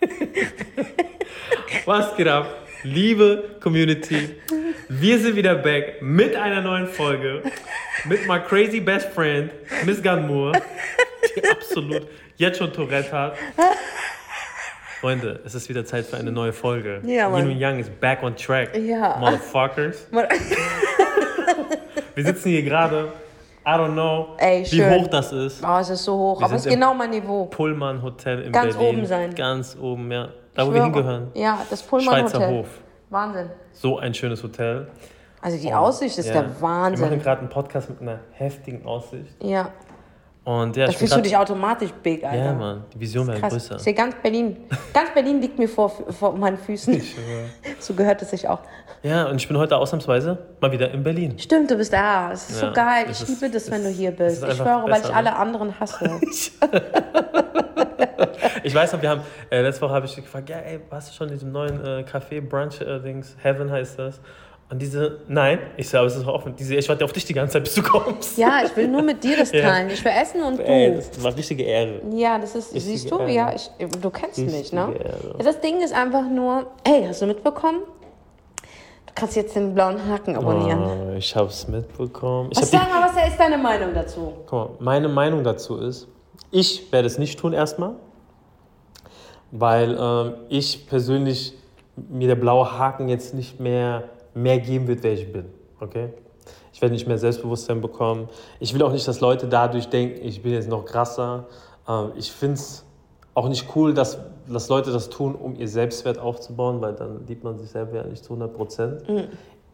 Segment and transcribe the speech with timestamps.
[1.84, 2.46] Was geht ab?
[2.82, 4.36] Liebe Community,
[4.88, 7.42] wir sind wieder back mit einer neuen Folge
[8.04, 9.50] mit my crazy best friend,
[9.84, 10.52] Miss Ganmour,
[11.34, 12.06] die absolut
[12.36, 13.36] jetzt schon Tourette hat.
[15.00, 17.02] Freunde, es ist wieder Zeit für eine neue Folge.
[17.04, 17.42] Ja, Mann.
[17.42, 18.76] Yin und Yang ist back on track.
[18.76, 19.16] Ja.
[19.18, 20.06] Motherfuckers.
[22.14, 23.12] Wir sitzen hier gerade,
[23.66, 24.90] I don't know, Ey, wie schön.
[25.02, 25.64] hoch das ist.
[25.66, 27.46] Oh, es ist so hoch, Wir aber es ist genau mein Niveau.
[27.46, 28.96] Pullman Hotel in Ganz Berlin.
[28.98, 29.34] oben sein.
[29.34, 30.28] Ganz oben, ja.
[30.54, 31.32] Da, wo wir hingehören.
[31.34, 32.58] Ja, das Pullman Schweizer Hotel.
[32.58, 32.68] Hof.
[33.10, 33.50] Wahnsinn.
[33.72, 34.86] So ein schönes Hotel.
[35.42, 36.34] Also die Aussicht ist Ja.
[36.34, 37.20] der Wir machen Wahnsinn.
[37.22, 39.34] gerade einen Podcast mit einer heftigen Aussicht.
[39.42, 39.68] Ja,
[40.46, 42.36] Und ja, da fühlst du dich automatisch big, Alter.
[42.44, 43.74] Ja, Mann, die Vision wäre größer.
[43.76, 44.56] Ich sehe ganz Berlin.
[44.94, 47.02] Ganz Berlin liegt mir vor, vor meinen Füßen.
[47.80, 48.60] So gehört es sich auch.
[49.02, 51.36] Ja, und ich bin heute ausnahmsweise mal wieder in Berlin.
[51.36, 52.30] Stimmt, du bist da.
[52.30, 53.06] Es ist Ja, so geil.
[53.10, 54.40] Ich ist- liebe das, wenn du hier bist.
[54.44, 55.16] ist Ich schwöre, weil besser, ich ne?
[55.16, 56.20] alle anderen hasse.
[58.62, 61.10] Ich weiß noch, wir haben, äh, letzte Woche habe ich dich gefragt, ja, ey, warst
[61.10, 64.20] du schon in diesem neuen äh, Café, Brunch-Dings, Heaven heißt das.
[64.68, 66.56] Und diese, nein, ich sage, es ist offen.
[66.56, 68.36] Diese, ich warte auf dich die ganze Zeit, bis du kommst.
[68.36, 69.62] Ja, ich will nur mit dir das Ja.
[69.62, 69.88] teilen.
[69.90, 70.96] Ich will essen und Ey, du.
[70.96, 72.00] das war eine richtige Ehre.
[72.10, 73.30] Ja, das ist, Richtige siehst du, Ehre.
[73.30, 74.88] ja, ich, du kennst mich, ne?
[74.88, 75.34] Richtige Ehre.
[75.38, 77.78] Ja, das Ding ist einfach nur, hey, hast du mitbekommen?
[79.06, 80.82] Du kannst jetzt den blauen Haken abonnieren.
[80.82, 82.50] Oh, ich habe es mitbekommen.
[82.52, 84.32] Ich Was sag mal, was ist deine Meinung dazu?
[84.46, 86.08] guck mal, meine Meinung dazu ist,
[86.50, 87.92] ich werde es nicht tun erstmal,
[89.52, 91.54] weil ähm, ich persönlich
[91.96, 94.04] mir der blaue Haken jetzt nicht mehr
[94.36, 95.46] mehr geben wird, wer ich bin.
[95.80, 96.10] Okay?
[96.72, 98.28] Ich werde nicht mehr Selbstbewusstsein bekommen.
[98.60, 101.46] Ich will auch nicht, dass Leute dadurch denken, ich bin jetzt noch krasser.
[101.88, 102.84] Ähm, ich finde es
[103.34, 107.44] auch nicht cool, dass, dass Leute das tun, um ihr Selbstwert aufzubauen, weil dann liebt
[107.44, 109.02] man sich selber ja nicht zu 100 Prozent.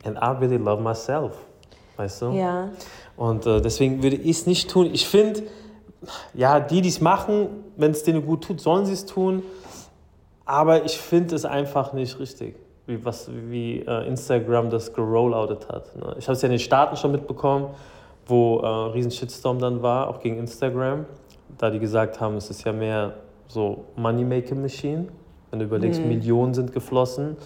[0.05, 1.33] And I really love myself.
[1.97, 2.31] Weißt du?
[2.31, 2.71] Ja.
[3.17, 4.91] Und äh, deswegen würde ich es nicht tun.
[4.93, 5.43] Ich finde,
[6.35, 9.43] ja, die, die es machen, wenn es denen gut tut, sollen sie es tun.
[10.45, 15.95] Aber ich finde es einfach nicht richtig, wie, was, wie äh, Instagram das gerolloutet hat.
[15.97, 16.17] Ne?
[16.19, 17.69] Ich habe es ja in den Staaten schon mitbekommen,
[18.27, 21.07] wo äh, ein riesen Shitstorm dann war, auch gegen Instagram.
[21.59, 23.15] Da die gesagt haben, es ist ja mehr
[23.47, 25.09] so Money-Making-Machine.
[25.51, 27.37] Wenn du überlegst, Millionen sind geflossen.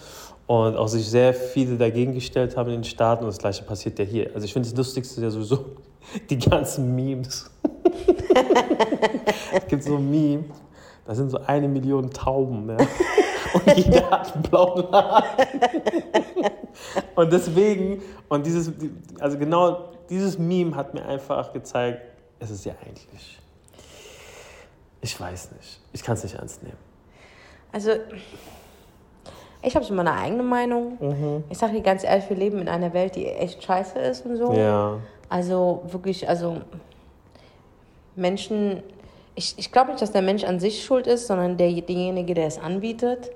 [0.47, 3.25] Und auch sich sehr viele dagegen gestellt haben in den Staaten.
[3.25, 4.31] Und das Gleiche passiert ja hier.
[4.33, 5.65] Also ich finde, das Lustigste ja sowieso
[6.29, 7.51] die ganzen Memes.
[9.53, 10.45] es gibt so ein Meme,
[11.05, 12.69] da sind so eine Million Tauben.
[12.69, 12.77] Ja?
[13.65, 15.59] Und jeder hat einen blauen Haken.
[17.15, 18.71] Und deswegen, und dieses,
[19.19, 22.01] also genau dieses Meme hat mir einfach gezeigt,
[22.39, 23.39] es ist ja eigentlich,
[25.01, 26.77] ich weiß nicht, ich kann es nicht ernst nehmen.
[27.71, 27.91] Also,
[29.61, 30.97] ich habe so meine eigene Meinung.
[30.99, 31.43] Mhm.
[31.49, 34.37] Ich sage dir ganz ehrlich, wir leben in einer Welt, die echt scheiße ist und
[34.37, 34.53] so.
[34.53, 36.61] Ja, Also wirklich, also
[38.15, 38.83] Menschen,
[39.35, 42.47] ich, ich glaube nicht, dass der Mensch an sich schuld ist, sondern der, derjenige, der
[42.47, 43.31] es anbietet.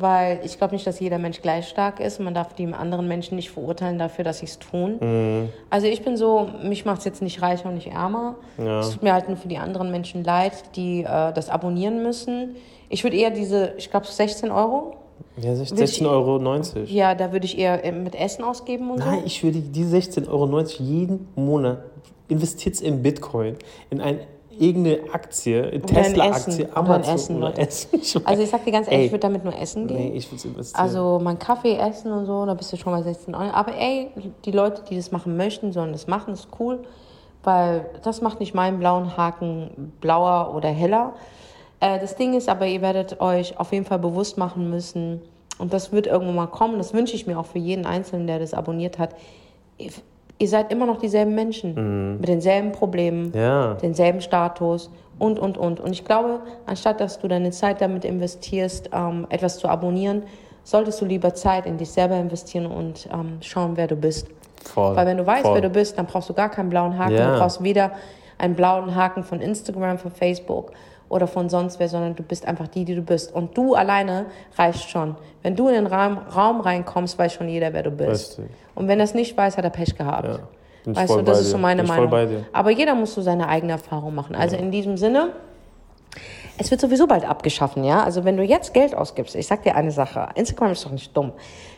[0.00, 2.20] Weil ich glaube nicht, dass jeder Mensch gleich stark ist.
[2.20, 4.98] Man darf die anderen Menschen nicht verurteilen dafür, dass sie es tun.
[5.00, 5.48] Mhm.
[5.68, 8.36] Also ich bin so, mich macht es jetzt nicht reicher und nicht ärmer.
[8.58, 8.80] Ja.
[8.80, 12.56] Es tut mir halt nur für die anderen Menschen leid, die äh, das abonnieren müssen.
[12.88, 14.96] Ich würde eher diese, ich glaube 16 Euro,
[15.36, 16.84] ja ich- 16,90 Euro.
[16.86, 19.08] ja, da würde ich eher äh, mit Essen ausgeben und so.
[19.08, 21.78] Nein, ich würde die 16,90 Euro jeden Monat
[22.28, 23.56] investiert in Bitcoin,
[23.90, 24.20] in ein,
[24.60, 27.58] irgendeine Aktie, Tesla-Aktie, Amazon Essen, oder.
[27.58, 27.88] Essen.
[28.00, 29.06] Ich Also ich sag dir ganz ehrlich, Ey.
[29.06, 29.96] ich würde damit nur essen gehen.
[29.96, 30.84] nee, ich würde es investieren.
[30.84, 33.50] Also mein Kaffee essen und so, da bist du schon bei 16 Euro.
[33.52, 34.10] Aber ey,
[34.44, 36.80] die Leute, die das machen möchten, sollen das machen, ist cool.
[37.42, 41.14] Weil das macht nicht meinen blauen Haken blauer oder heller.
[41.80, 45.22] Äh, das Ding ist aber, ihr werdet euch auf jeden Fall bewusst machen müssen,
[45.60, 48.38] und das wird irgendwann mal kommen, das wünsche ich mir auch für jeden Einzelnen, der
[48.38, 49.14] das abonniert hat.
[50.40, 53.74] Ihr, seid immer noch dieselben Menschen, mit denselben Problemen, ja.
[53.74, 55.78] denselben Status und, und, und.
[55.78, 60.24] Und ich glaube, anstatt dass du deine Zeit damit investierst, ähm, etwas zu abonnieren,
[60.64, 64.28] solltest du lieber Zeit in dich selber investieren und ähm, schauen, wer du bist.
[64.64, 64.96] Voll.
[64.96, 65.54] Weil wenn du weißt, voll.
[65.54, 67.14] wer du bist, dann brauchst du gar keinen blauen Haken.
[67.14, 67.32] Ja.
[67.32, 67.92] Du brauchst weder
[68.38, 70.72] einen blauen Haken von Instagram, von Facebook
[71.10, 73.34] oder von sonst wer, sondern du bist einfach die, die du bist.
[73.34, 74.26] Und du alleine
[74.56, 75.16] reicht schon.
[75.42, 78.38] Wenn du in den Raum, Raum reinkommst, weiß schon jeder, wer du bist.
[78.38, 78.56] Richtig.
[78.74, 80.28] Und wenn er es nicht weiß, hat er Pech gehabt.
[80.28, 80.38] Ja.
[80.84, 81.50] Bin Weißt du, das ist dir.
[81.50, 82.46] so meine Bin Meinung.
[82.52, 84.34] Aber jeder muss so seine eigene Erfahrung machen.
[84.36, 85.32] Also in diesem Sinne,
[86.58, 88.04] es wird sowieso bald abgeschaffen, ja?
[88.04, 91.14] Also wenn du jetzt Geld ausgibst, ich sag dir eine Sache, Instagram ist doch nicht
[91.16, 91.32] dumm.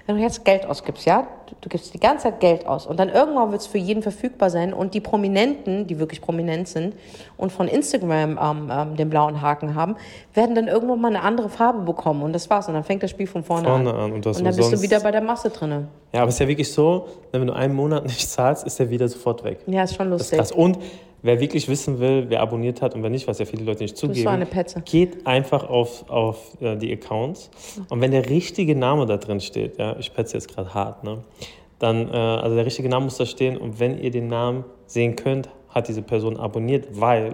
[0.07, 1.29] Wenn du jetzt Geld ausgibst, ja,
[1.61, 4.51] du, gibst die ganze Zeit Geld aus und dann irgendwann wird es für jeden verfügbar
[4.51, 6.95] sein und die Prominenten, die wirklich prominent sind
[7.37, 9.97] und von Instagram ähm, ähm, den blauen Haken haben,
[10.35, 13.11] werden dann irgendwann mal eine andere Farbe bekommen und das war's und dann fängt das
[13.11, 13.97] Spiel von vorne, Vorne an.
[13.97, 15.89] an und und dann bist du wieder bei der Masse drinne.
[16.13, 18.91] Ja, aber es ist ja wirklich so, wenn du einen Monat nicht zahlst, ist der
[18.91, 19.61] wieder sofort weg.
[19.67, 20.39] Ja, ist schon Das ist lustig.
[20.39, 20.53] krass.
[20.53, 20.79] Und
[21.23, 23.97] wer wirklich wissen will, wer abonniert hat und wer nicht, was ja viele Leute nicht
[23.97, 24.47] zugeben,
[24.85, 27.51] geht einfach auf, auf äh, die Accounts.
[27.89, 31.19] Und wenn der richtige Name da drin steht, ja, ich petze jetzt gerade hart, ne,
[31.79, 35.17] dann, äh, also der richtige Name muss da stehen und wenn ihr den Namen sehen
[35.17, 37.33] könnt, hat diese Person abonniert, weil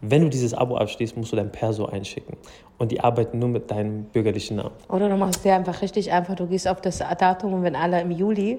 [0.00, 2.36] wenn du dieses Abo abschließt, musst du dein Perso einschicken.
[2.78, 4.74] Und die arbeiten nur mit deinem bürgerlichen Namen.
[4.88, 8.00] Oder du machst dir einfach richtig einfach, du gehst auf das Datum und wenn alle
[8.02, 8.58] im Juli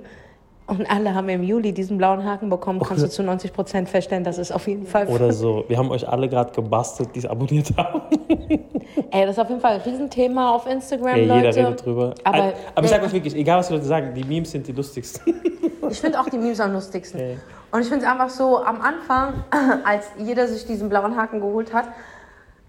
[0.68, 4.24] und alle haben im Juli diesen blauen Haken bekommen, kannst du zu 90 Prozent feststellen,
[4.24, 5.08] dass es auf jeden Fall.
[5.08, 5.64] Oder so.
[5.68, 8.02] Wir haben euch alle gerade gebastelt, die es abonniert haben.
[9.12, 11.60] Ey, das ist auf jeden Fall ein Riesenthema auf Instagram, Ja, jeder Leute.
[11.60, 12.14] redet drüber.
[12.24, 14.74] Aber, Aber ich sag euch wirklich, egal was die Leute sagen, die Memes sind die
[14.74, 15.34] lustigsten.
[15.90, 17.20] ich finde auch die Memes am lustigsten.
[17.20, 17.36] Ja.
[17.72, 19.44] Und ich finde es einfach so, am Anfang,
[19.86, 21.86] als jeder sich diesen blauen Haken geholt hat,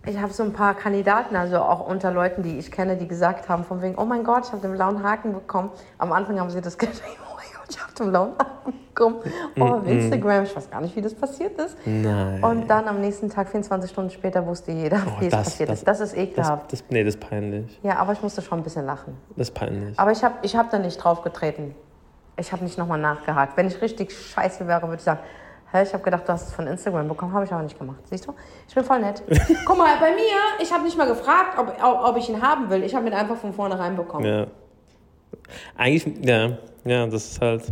[0.07, 3.49] ich habe so ein paar Kandidaten, also auch unter Leuten, die ich kenne, die gesagt
[3.49, 5.71] haben, von wegen, oh mein Gott, ich habe den blauen Haken bekommen.
[5.99, 7.28] Am Anfang haben sie das geschrieben,
[7.71, 8.33] ich habe den blauen
[8.95, 9.17] bekommen.
[9.59, 11.77] Oh, auf Instagram, ich weiß gar nicht, wie das passiert ist.
[11.85, 12.43] Nein.
[12.43, 15.79] Und dann am nächsten Tag, 24 Stunden später, wusste jeder, wie es das- passiert das-
[15.81, 15.89] ist.
[15.89, 16.73] Das ist das, ekelhaft.
[16.73, 17.79] das, nee, das ist peinlich.
[17.83, 19.17] ja, aber ich musste schon ein bisschen lachen.
[19.37, 19.99] Das ist peinlich.
[19.99, 21.75] Aber ich habe ich hab da nicht drauf getreten.
[22.37, 23.57] Ich habe nicht nochmal nachgehakt.
[23.57, 25.19] Wenn ich richtig scheiße wäre, würde ich sagen,
[25.73, 27.99] hä, ich habe gedacht, du hast es von Instagram bekommen, habe ich aber nicht gemacht.
[28.05, 28.35] Siehst du?
[28.69, 29.23] Ich bin voll nett.
[29.67, 32.83] Guck mal, bei mir, ich habe nicht mal gefragt, ob, ob ich ihn haben will.
[32.85, 34.25] Ich habe ihn einfach von vornherein bekommen.
[34.25, 34.47] Ja.
[35.77, 37.63] Eigentlich, ja, ja, das ist halt.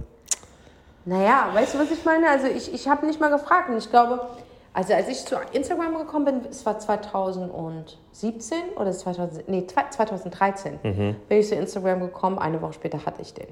[1.04, 2.28] Naja, weißt du, was ich meine?
[2.28, 4.20] Also ich, ich habe nicht mal gefragt und ich glaube,
[4.74, 11.16] also als ich zu Instagram gekommen bin, es war 2017 oder 2000, nee, 2013, bin
[11.38, 13.46] ich zu Instagram gekommen, eine Woche später hatte ich den.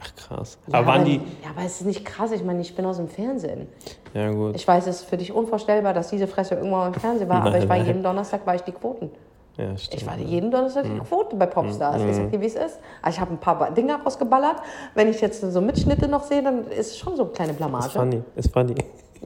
[0.00, 0.58] Ach krass.
[0.66, 1.16] Ja, aber waren aber- die.
[1.42, 3.68] Ja, aber es ist nicht krass, ich meine, ich bin aus dem Fernsehen.
[4.12, 4.54] Ja, gut.
[4.56, 7.50] Ich weiß, es ist für dich unvorstellbar, dass diese Fresse irgendwann im Fernsehen war, aber
[7.50, 7.86] Nein, ich war nein.
[7.86, 9.10] jeden Donnerstag war ich die Quoten.
[9.56, 10.02] Ja, stimmt.
[10.02, 10.94] Ich war jeden Donnerstag Mhm.
[10.94, 12.02] die Quote bei Popstars.
[12.02, 12.80] Ich sag dir, wie es ist.
[13.02, 14.56] Also ich habe ein paar Dinger rausgeballert.
[14.94, 17.58] Wenn ich jetzt so Mitschnitte noch sehe, dann ist es schon so eine kleine ist
[17.58, 17.90] Blamage.
[17.90, 18.22] funny.
[18.34, 18.74] Ist funny.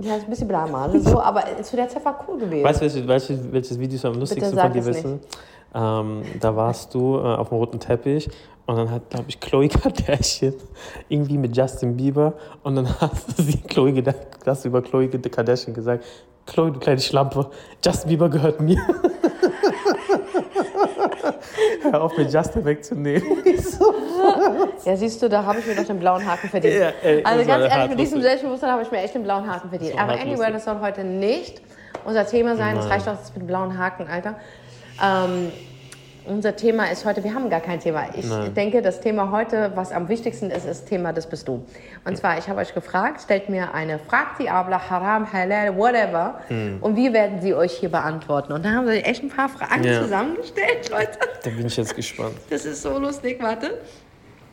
[0.00, 2.62] Ja, ist ein bisschen Blamage, so, aber zu der Zeit war cool gewesen.
[2.62, 5.20] Weißt du, welches, welches, welches Video ist am lustigsten von dir wissen?
[5.74, 8.28] Ähm, da warst du äh, auf dem roten Teppich
[8.66, 10.54] und dann hat, glaube ich, Chloe Kardashian
[11.08, 14.16] irgendwie mit Justin Bieber und dann hast du sie Chloe gedacht,
[14.46, 16.04] hast du über Chloe Kardashian gesagt,
[16.46, 17.50] Chloe, du kleine Schlampe,
[17.84, 18.78] Justin Bieber gehört mir.
[21.82, 23.22] Hör auf, mir Justin wegzunehmen.
[24.84, 26.74] Ja, siehst du, da habe ich mir doch den blauen Haken verdient.
[26.74, 28.22] Ja, ey, also ganz ehrlich, mit diesem.
[28.22, 30.00] Selbstbewusstsein habe ich mir echt den blauen Haken verdient.
[30.00, 30.52] Aber anyway, lustig.
[30.54, 31.60] das soll heute nicht
[32.04, 32.76] unser Thema sein.
[32.76, 32.94] Das Nein.
[32.94, 34.36] reicht doch jetzt mit dem blauen Haken, Alter.
[35.02, 35.52] Ähm,
[36.28, 38.06] unser Thema ist heute, wir haben gar kein Thema.
[38.14, 38.54] Ich Nein.
[38.54, 41.64] denke, das Thema heute, was am wichtigsten ist, ist Thema, das bist du.
[42.04, 46.40] Und zwar, ich habe euch gefragt, stellt mir eine Fragdiabler, Haram, Halal, whatever.
[46.48, 46.78] Hm.
[46.80, 48.52] Und wie werden sie euch hier beantworten?
[48.52, 50.02] Und da haben wir echt ein paar Fragen Ja.
[50.02, 51.18] zusammengestellt, Leute.
[51.42, 52.36] Da bin ich jetzt gespannt.
[52.50, 53.80] Das ist so lustig, warte.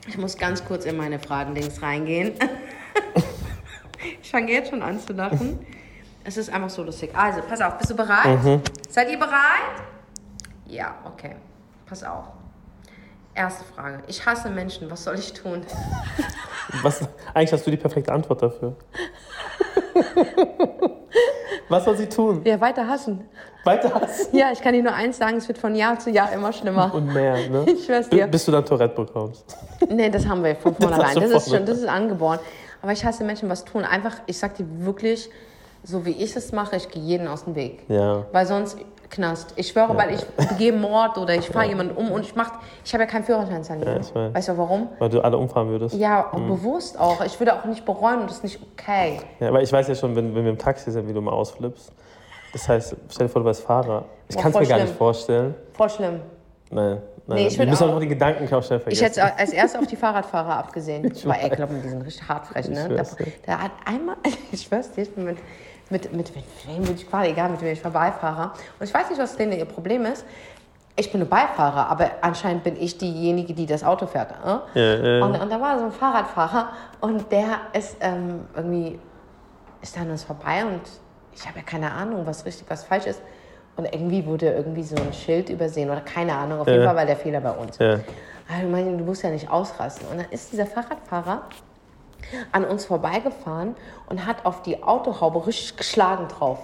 [0.07, 2.33] Ich muss ganz kurz in meine Fragendings reingehen.
[4.21, 5.59] ich fange jetzt schon an zu lachen.
[6.23, 7.11] Es ist einfach so lustig.
[7.15, 8.39] Also, pass auf, bist du bereit?
[8.89, 9.83] Seid ihr bereit?
[10.67, 11.35] Ja, okay.
[11.87, 12.25] Pass auf.
[13.33, 14.01] Erste Frage.
[14.07, 15.61] Ich hasse Menschen, was soll ich tun?
[16.81, 17.01] Was,
[17.33, 18.75] eigentlich hast du die perfekte Antwort dafür.
[21.69, 22.41] Was soll sie tun?
[22.43, 23.25] Ja, weiter hassen.
[23.63, 26.31] Weiter hassen Ja, ich kann dir nur eins sagen, es wird von Jahr zu Jahr
[26.33, 26.93] immer schlimmer.
[26.93, 27.65] und mehr, ne?
[27.67, 28.25] Ich schwör's dir.
[28.25, 29.45] Bi- Bis du dann Tourette bekommst.
[29.89, 31.15] Nee, das haben wir von Das vornherein.
[31.15, 32.39] du Das, ist schon, das ist angeboren.
[32.81, 33.83] Aber ich hasse Menschen, was tun.
[33.83, 35.29] Einfach, ich sag dir wirklich,
[35.83, 37.83] so wie ich es mache, ich gehe jeden aus dem Weg.
[37.89, 38.25] Ja.
[38.31, 38.77] Weil sonst
[39.15, 39.53] Knast.
[39.55, 42.51] Ich schwöre, weil ich begehe Mord oder ich fahre jemanden um und ich mach,
[42.83, 43.63] ich habe ja keinen Führerschein.
[43.81, 44.33] Ja, ich weiß.
[44.35, 44.89] Weißt du warum?
[44.99, 45.95] Weil du alle umfahren würdest.
[45.95, 47.23] Ja, bewusst auch.
[47.23, 49.19] Ich würde auch nicht bereuen und das ist nicht okay.
[49.39, 51.31] Ja, weil ich weiß ja schon, wenn, wenn wir im Taxi sind, wie du mal
[51.31, 51.91] ausflippst.
[52.51, 54.05] Das heißt, stell dir vor, du wärst Fahrer.
[54.27, 54.87] Ich kann es mir gar schlimm.
[54.89, 55.55] nicht vorstellen.
[55.73, 56.19] Voll schlimm.
[56.71, 57.37] Nein, nein.
[57.37, 59.21] Nee, ich wir müssen auch- auch noch die Gedankenkraft schnell Ich vergessen.
[59.23, 61.13] hätte als erstes auf die Fahrradfahrer abgesehen.
[61.25, 62.81] Aber ey, glaub mir, die sind richtig hart frech, ne?
[63.01, 63.31] Ich dir.
[63.47, 64.15] der hat einmal,
[64.51, 65.37] ich schwör's dir, ich bin mit,
[65.89, 68.51] mit, mit, mit wem würde ich fahren, egal mit wem ich vorbeifahre.
[68.79, 70.25] Und ich weiß nicht, was denen ihr Problem ist.
[70.97, 74.31] Ich bin nur Beifahrer, aber anscheinend bin ich diejenige, die das Auto fährt.
[74.31, 74.79] Äh?
[74.79, 75.25] Ja, ja.
[75.25, 76.69] Und, und da war so ein Fahrradfahrer
[77.01, 78.97] und der ist ähm, irgendwie,
[79.81, 80.79] ist an uns vorbei und
[81.35, 83.21] ich habe ja keine Ahnung, was richtig, was falsch ist.
[83.75, 86.61] Und irgendwie wurde irgendwie so ein Schild übersehen oder keine Ahnung.
[86.61, 86.87] Auf jeden Ja.
[86.87, 87.77] Fall war der Fehler bei uns.
[87.77, 87.99] Ja.
[88.47, 90.07] Also, ich meine, du musst ja nicht ausrasten.
[90.07, 91.41] Und dann ist dieser Fahrradfahrer
[92.51, 93.75] an uns vorbeigefahren
[94.09, 96.59] und hat auf die Autohaube richtig geschlagen drauf.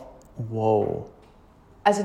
[0.49, 1.05] Wow.
[1.83, 2.03] Also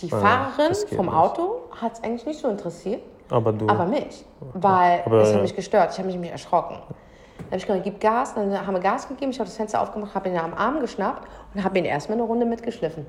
[0.00, 1.14] die Ah, Fahrerin vom nicht.
[1.14, 3.68] Auto hat es eigentlich nicht so interessiert, Aber du.
[3.68, 4.24] aber mich.
[4.54, 5.42] Weil Aber, es hat ja.
[5.42, 5.90] mich gestört.
[5.92, 6.76] Ich habe mich nämlich erschrocken.
[6.78, 8.34] Dann habe ich gesagt, gib Gas.
[8.34, 9.30] Dann haben wir Gas gegeben.
[9.32, 12.26] Ich habe das Fenster aufgemacht, habe ihn am Arm geschnappt und habe ihn erstmal eine
[12.26, 13.06] Runde mitgeschliffen.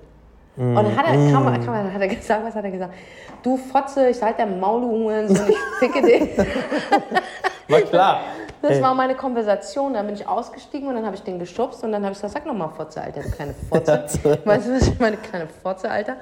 [0.56, 1.32] Und dann hat er, Mm.
[1.32, 2.94] kam, kam, hat er gesagt, was hat er gesagt?
[3.44, 6.38] Du Fotze, ich halte dein Maul, Hurensohn, ich ficke dich.
[7.70, 8.20] War klar.
[8.62, 8.82] Das Ey.
[8.82, 9.94] war meine Konversation.
[9.94, 12.34] Dann bin ich ausgestiegen und dann habe ich den geschubst und dann habe ich gesagt,
[12.34, 14.04] sag nochmal Fotze, Alter, du kleine Fotze.
[14.46, 15.18] weißt du, was ich meine?
[15.18, 16.18] Kleine Fotze, Alter.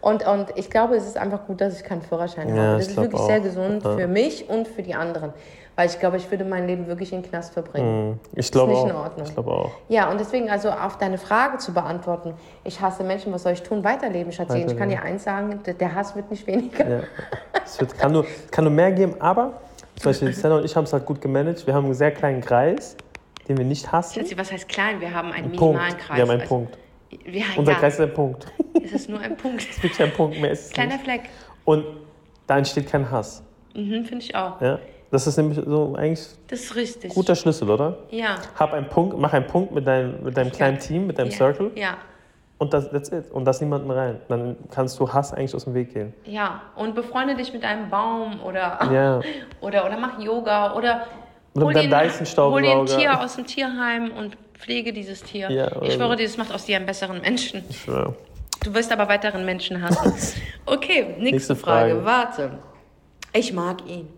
[0.00, 2.78] Und, und ich glaube, es ist einfach gut, dass ich keinen Führerschein Ja, habe.
[2.78, 3.26] Das ist wirklich auch.
[3.26, 3.96] sehr gesund Ja.
[3.96, 5.32] für mich und für die anderen.
[5.74, 8.12] Weil ich glaube, ich würde mein Leben wirklich in den Knast verbringen.
[8.12, 8.88] Hm, Ich glaube nicht auch.
[8.90, 9.26] in Ordnung.
[9.26, 9.70] Ich glaube auch.
[9.88, 13.62] Ja, und deswegen, also auf deine Frage zu beantworten, ich hasse Menschen, was soll ich
[13.62, 13.82] tun?
[13.82, 14.68] Weiterleben, Schatzchen.
[14.68, 16.86] Ich kann dir eins sagen, der- der Hass wird nicht weniger.
[16.88, 17.00] Ja.
[17.64, 19.54] Es wird, kann, nur, kann nur mehr geben, aber
[19.96, 21.66] zum Beispiel Senna und ich haben es halt gut gemanagt.
[21.66, 22.96] Wir haben einen sehr kleinen Kreis,
[23.48, 24.20] den wir nicht hassen.
[24.20, 25.00] Schatzi, was heißt klein?
[25.00, 25.60] Wir haben einen Punkt.
[25.60, 26.16] minimalen Kreis.
[26.16, 26.78] Wir haben einen Also, Punkt.
[27.24, 28.46] Wir, Unser ja, Kreis ist ein Punkt.
[28.82, 29.62] es ist nur ein Punkt.
[29.82, 31.04] Wirklich ein Punkt, mehr ist es Kleiner nicht.
[31.04, 31.22] Fleck.
[31.64, 31.84] Und
[32.46, 33.42] da entsteht kein Hass.
[33.74, 34.60] Mhm, Finde ich auch.
[34.60, 34.78] Ja?
[35.10, 37.12] Das ist nämlich so eigentlich Das ist richtig.
[37.12, 37.98] guter Schlüssel, oder?
[38.10, 38.36] Ja.
[38.58, 41.36] Hab einen Punkt, mach einen Punkt mit deinem, mit deinem kleinen Team, mit deinem ja.
[41.36, 41.98] Circle Ja.
[42.62, 43.30] Und das, that's it.
[43.32, 44.20] Und lass niemanden rein.
[44.28, 46.14] Dann kannst du Hass eigentlich aus dem Weg gehen.
[46.24, 46.62] Ja.
[46.76, 49.20] Und befreunde dich mit einem Baum oder, Ja.
[49.60, 51.06] oder, oder mach Yoga oder
[51.54, 52.52] Oder ein- Dyson-Staubsauger.
[52.54, 55.46] hol dir ein Tier aus dem Tierheim und pflege dieses Tier.
[55.48, 57.64] Oder ich schwöre dir, das macht aus dir einen besseren Menschen.
[57.68, 58.14] Ich schwöre.
[58.64, 60.12] Du wirst aber weiteren Menschen hassen.
[60.66, 62.00] Okay, nächste, Nächste Frage.
[62.00, 62.04] Frage.
[62.04, 62.50] Warte.
[63.34, 64.08] Ich mag ihn,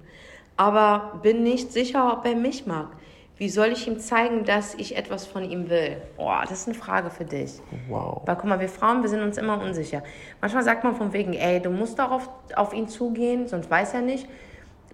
[0.59, 2.89] aber bin nicht sicher, ob er mich mag.
[3.37, 5.97] Wie soll ich ihm zeigen, dass ich etwas von ihm will?
[6.17, 7.61] Boah, das ist eine Frage für dich.
[7.88, 8.23] Wow.
[8.26, 10.05] Weil guck mal, wir Frauen, wir sind uns immer unsicher.
[10.41, 14.03] Manchmal sagt man von wegen, ey, du musst darauf auf ihn zugehen, sonst weiß er
[14.03, 14.29] nicht.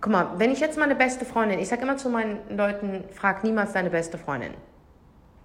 [0.01, 3.45] Guck mal, wenn ich jetzt meine beste Freundin, ich sage immer zu meinen Leuten, frag
[3.45, 4.55] niemals deine beste Freundin.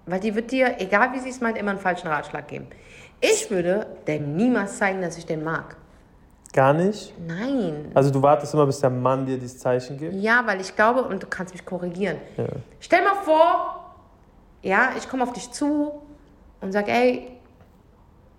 [0.05, 2.67] Weil die wird dir, egal wie sie es meint, immer einen falschen Ratschlag geben.
[3.19, 5.75] Ich würde dem niemals zeigen, dass ich den mag.
[6.55, 7.13] Gar nicht?
[7.27, 7.91] Nein.
[7.93, 10.13] Also du wartest immer, bis der Mann dir dieses Zeichen gibt?
[10.13, 12.15] Ja, weil ich glaube, und du kannst mich korrigieren.
[12.37, 12.45] Ja.
[12.79, 13.93] Stell mal vor,
[14.61, 15.91] ja, ich komme auf dich zu
[16.61, 17.27] und sag, ey,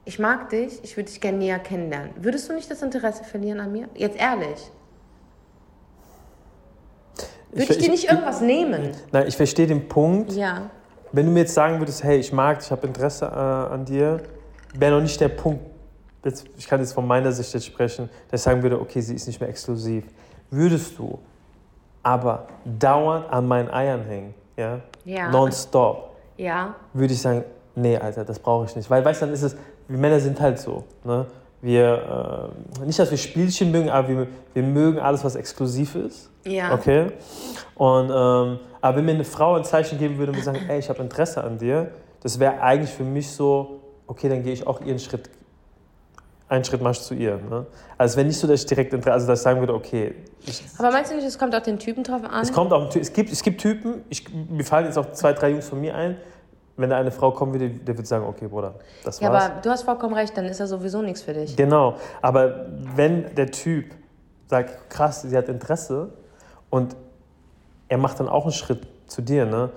[0.07, 2.13] ich mag dich, ich würde dich gerne näher kennenlernen.
[2.17, 3.87] Würdest du nicht das Interesse verlieren an mir?
[3.95, 4.71] Jetzt ehrlich.
[7.51, 8.93] Würde ich, dir nicht irgendwas nehmen?
[9.13, 10.33] Nein, ich verstehe den Punkt.
[10.33, 10.71] Ja.
[11.13, 13.85] Wenn du mir jetzt sagen würdest, hey, ich mag dich, ich habe Interesse äh, an
[13.85, 14.23] dir,
[14.75, 15.76] wäre noch nicht der Punkt,
[16.27, 19.15] jetzt, ich kann jetzt von meiner Sicht jetzt sprechen, dass ich sagen würde, okay, sie
[19.15, 20.05] ist nicht mehr exklusiv.
[20.51, 21.19] Würdest du
[22.03, 25.31] aber dauernd an meinen Eiern hängen, ja, Ja.
[25.31, 26.75] nonstop, Ja.
[26.93, 28.89] würde ich sagen, nee, Alter, das brauche ich nicht.
[28.91, 29.57] Weil, weißt du, dann ist es,
[29.89, 31.27] wir Männer sind halt so, ne?
[31.63, 36.31] Wir, äh, nicht, dass wir Spielchen mögen, aber wir, wir mögen alles, was exklusiv ist.
[36.45, 36.73] Ja.
[36.75, 37.07] Okay?
[37.75, 40.89] Und, ähm, aber wenn mir eine Frau ein Zeichen geben würde und sagen, ey, ich
[40.91, 41.91] habe Interesse an dir,
[42.23, 45.29] das wäre eigentlich für mich so, okay, dann gehe ich auch ihren Schritt,
[46.49, 47.39] einen Schritt mach ich zu ihr.
[47.39, 47.67] Ne?
[47.99, 50.15] Also wäre nicht so, dass ich direkt Interesse, also dass ich sagen würde, okay,
[50.47, 52.43] ich, Aber meinst du nicht, es kommt auf den Typen drauf an?
[52.43, 55.51] es kommt auch, es gibt, es gibt Typen, ich, mir fallen jetzt auch zwei, drei
[55.51, 56.17] Jungs von mir ein,
[56.77, 59.45] wenn da eine Frau kommen würde, der würde sagen, okay, Bruder, das ja, war's.
[59.47, 61.57] aber du hast vollkommen recht, dann ist er sowieso nichts für dich.
[61.57, 63.87] Genau, aber wenn der Typ
[64.47, 66.11] sagt, krass, sie hat Interesse
[66.71, 66.95] und
[67.89, 69.71] er macht dann auch einen Schritt zu dir, ne,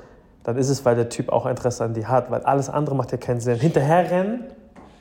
[0.44, 3.12] dann ist es, weil der Typ auch Interesse an dir hat, weil alles andere macht
[3.12, 3.60] ja keinen Sinn.
[3.60, 4.46] Hinterherrennen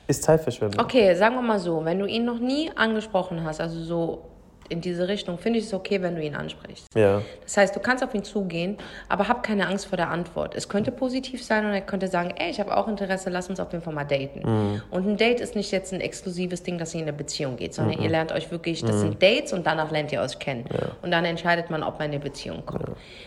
[0.09, 0.83] ist Zeitverschwendung.
[0.83, 4.28] Okay, sagen wir mal so, wenn du ihn noch nie angesprochen hast, also so
[4.69, 6.85] in diese Richtung, finde ich es okay, wenn du ihn ansprichst.
[6.95, 10.55] Ja, Das heißt, du kannst auf ihn zugehen, aber hab keine Angst vor der Antwort.
[10.55, 13.59] Es könnte positiv sein und er könnte sagen, ey, ich habe auch Interesse, lass uns
[13.59, 14.39] auf jeden Fall mal daten.
[14.43, 14.81] Mhm.
[14.91, 17.73] Und ein Date ist nicht jetzt ein exklusives Ding, dass ihr in eine Beziehung geht,
[17.73, 18.03] sondern Mhm.
[18.03, 20.65] ihr lernt euch wirklich, das sind Dates und danach lernt ihr euch kennen.
[21.01, 22.85] Und dann entscheidet man, ob man in eine Beziehung kommt.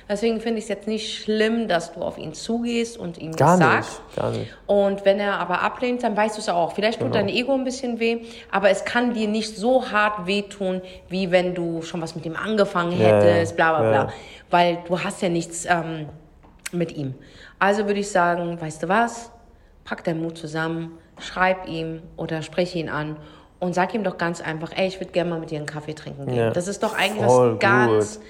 [0.08, 3.58] Deswegen finde ich es jetzt nicht schlimm, dass du auf ihn zugehst und ihm gar
[3.58, 4.16] das nicht, sagst.
[4.16, 4.50] gar nicht.
[4.66, 6.72] Und wenn er aber ablehnt, dann weißt du es auch.
[6.72, 7.26] Vielleicht tut Genau.
[7.26, 8.20] dein Ego ein bisschen weh,
[8.50, 12.36] aber es kann dir nicht so hart wehtun, wie wenn du schon was mit ihm
[12.36, 13.20] angefangen Ja, ja.
[13.20, 13.92] hättest, bla bla bla.
[14.04, 14.08] Ja.
[14.50, 16.06] Weil du hast ja nichts ähm,
[16.72, 17.14] mit ihm.
[17.58, 19.30] Also würde ich sagen, weißt du was?
[19.84, 23.16] Pack deinen Mut zusammen, schreib ihm oder spreche ihn an
[23.58, 25.94] und sag ihm doch ganz einfach, ey, ich würde gerne mal mit dir einen Kaffee
[25.94, 26.36] trinken gehen.
[26.36, 26.50] Ja.
[26.50, 28.26] Das ist doch eigentlich Voll was ganz, gut.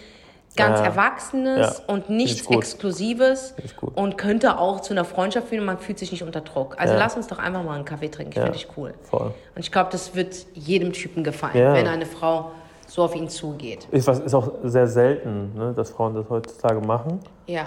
[0.56, 0.84] ganz Ja.
[0.86, 1.84] Erwachsenes Ja.
[1.94, 2.56] und nichts ich.
[2.56, 6.40] Exklusives ich und könnte auch zu einer Freundschaft führen und man fühlt sich nicht unter
[6.42, 6.76] Druck.
[6.78, 8.42] Also lass uns doch einfach mal einen Kaffee trinken, Ja.
[8.44, 8.92] finde ich cool.
[9.02, 9.32] Voll.
[9.54, 12.50] Und ich glaube, das wird jedem Typen gefallen, wenn eine Frau
[12.92, 13.86] so auf ihn zugeht.
[13.90, 17.20] Ist, was, ist auch sehr selten, ne, dass Frauen das heutzutage machen.
[17.46, 17.66] Ja.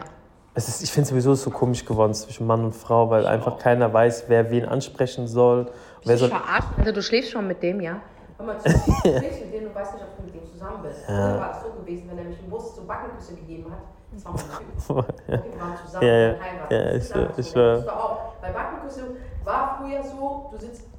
[0.53, 3.57] Es ist, ich finde sowieso ist so komisch geworden zwischen Mann und Frau, weil einfach
[3.57, 5.67] keiner weiß, wer wen ansprechen soll.
[6.05, 6.67] Wer soll verarscht?
[6.77, 7.99] Also du schläfst schon mit dem, ja?
[8.37, 10.83] Hör mal zu, du schläfst mit dem, du weißt nicht, ob du mit dem zusammen
[10.83, 11.03] bist.
[11.05, 13.79] Früher war es so gewesen, wenn er mich im Bus zu Backenküsse gegeben hat,
[14.13, 15.15] das war mein Typ.
[15.27, 15.33] ja.
[15.51, 16.35] Wir waren zusammen, Ja, ja.
[16.39, 16.73] heiraten.
[16.73, 17.53] Ja, Das ich- ich.
[17.53, 19.01] Das war auch, bei Backenküsse
[19.43, 20.94] war früher so, du sitzt, ihr wisst,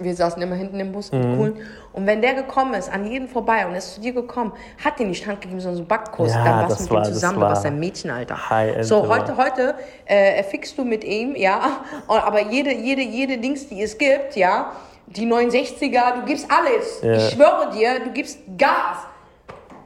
[0.00, 1.38] wir saßen immer hinten im Bus, Mhm.
[1.38, 1.54] cool.
[1.92, 4.52] Und wenn der gekommen ist, an jeden vorbei und ist zu dir gekommen,
[4.84, 6.98] hat dir nicht Hand gegeben, sondern so einen Backkuss, Ja, dann warst du mit war-
[7.06, 8.50] ihm zusammen, du war warst ein Mädchen, Alter.
[8.50, 9.74] High-End so, heute, heute
[10.06, 11.60] äh, fickst du mit ihm, ja,
[12.08, 14.72] aber jede, jede, jede Dings, die es gibt, ja,
[15.06, 17.00] die 69er, du gibst alles.
[17.02, 17.12] Ja.
[17.14, 18.98] Ich schwöre dir, du gibst Gas.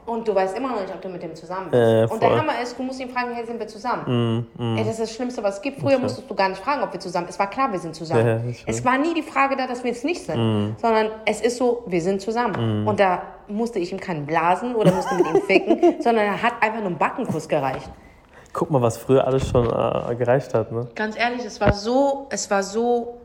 [0.09, 1.81] Und du weißt immer noch nicht, ob du mit dem zusammen bist.
[1.81, 2.37] Äh, und der.
[2.37, 4.47] Hammer ist, du musst ihn fragen, hey, sind wir zusammen?
[4.57, 5.79] Ey, das ist das Schlimmste, was es gibt.
[5.79, 8.25] Früher musstest du gar nicht fragen, ob wir zusammen Es war klar, wir sind zusammen.
[8.25, 10.75] Ja, es war nie die Frage da, dass wir es nicht sind.
[10.81, 12.87] Sondern es ist so, wir sind zusammen.
[12.87, 16.53] Und da musste ich ihm keinen blasen oder musste mit ihm ficken, sondern er hat
[16.61, 17.89] einfach nur einen Backenkuss gereicht.
[18.53, 20.87] Guck mal, was früher alles schon äh, gereicht hat, ne?
[20.95, 23.19] Ganz ehrlich, es war so, es war so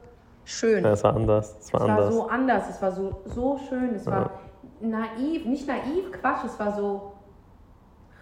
[0.44, 0.84] schön.
[0.84, 1.56] Ja, es war anders.
[1.60, 2.14] Es war Es war anders.
[2.14, 4.30] so anders, es war so, so schön, es war
[4.90, 7.12] naiv, nicht naiv, Quatsch, es war so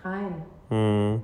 [0.05, 0.43] rein.
[0.69, 1.23] Hm.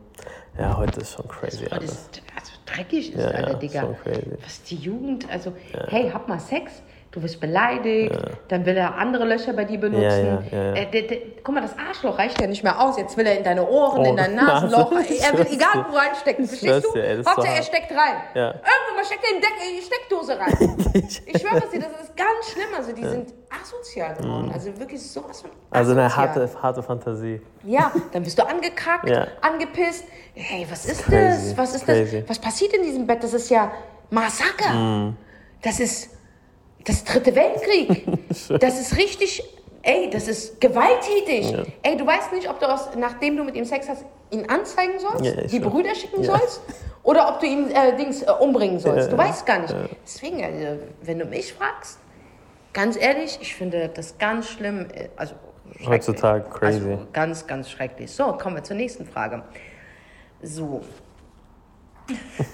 [0.58, 2.08] Ja, heute ist schon crazy Weil alles.
[2.10, 3.80] das also dreckig ist, Ja, Alter, ja, Digga.
[3.80, 4.36] schon crazy.
[4.42, 5.52] Was die Jugend, also,
[5.88, 6.82] hey, hab mal Sex,
[7.18, 8.16] du wirst beleidigt,
[8.48, 10.02] dann will er andere Löcher bei dir benutzen.
[10.02, 10.72] Ja, ja, ja, ja.
[10.74, 13.36] Äh, der, der, guck mal, das Arschloch reicht ja nicht mehr aus, jetzt will er
[13.38, 15.14] in deine Ohren, Oh, in dein Nasenloch, Nase.
[15.20, 16.98] er will egal wo reinstecken, verstehst du?
[16.98, 18.16] ey, so Hauptsache, er steckt rein.
[18.34, 18.46] Ja.
[18.48, 20.94] Irgendwann mal steckt er in, Deck, in die Steckdose rein.
[21.26, 25.40] Ich schwöre dir, das ist ganz schlimm, also die sind asozial geworden, also wirklich sowas
[25.40, 25.56] von Mhm.
[25.70, 26.28] Also eine asozial.
[26.28, 27.40] harte, harte Fantasie.
[27.64, 29.26] Ja, dann bist du angekackt, Ja.
[29.42, 30.04] angepisst.
[30.34, 31.56] Hey, was ist Crazy, das?
[31.58, 32.20] Was ist crazy.
[32.20, 32.30] das?
[32.30, 33.22] Was passiert in diesem Bett?
[33.22, 33.70] Das ist ja
[34.10, 34.72] Massaker.
[34.72, 35.16] Mhm.
[35.62, 36.10] Das ist
[36.88, 38.06] das dritte Weltkrieg.
[38.60, 39.42] das ist richtig,
[39.82, 41.50] ey, das ist gewalttätig.
[41.50, 41.62] Ja.
[41.82, 44.98] Ey, du weißt nicht, ob du aus, nachdem du mit ihm Sex hast, ihn anzeigen
[44.98, 45.70] sollst, Ja, die weiß.
[45.70, 46.62] Brüder schicken sollst
[47.02, 49.12] oder ob du ihn äh, Dings äh, umbringen sollst.
[49.12, 49.74] Du weißt gar nicht.
[50.04, 51.98] Deswegen, also, wenn du mich fragst,
[52.72, 54.86] ganz ehrlich, ich finde das ganz schlimm.
[54.94, 55.34] äh, Also.
[55.86, 56.80] Heutzutage crazy.
[56.80, 58.10] Also ganz, ganz schrecklich.
[58.10, 59.42] So, kommen wir zur nächsten Frage.
[60.42, 60.82] So.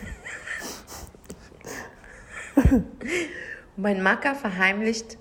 [3.76, 5.18] mein Macker verheimlicht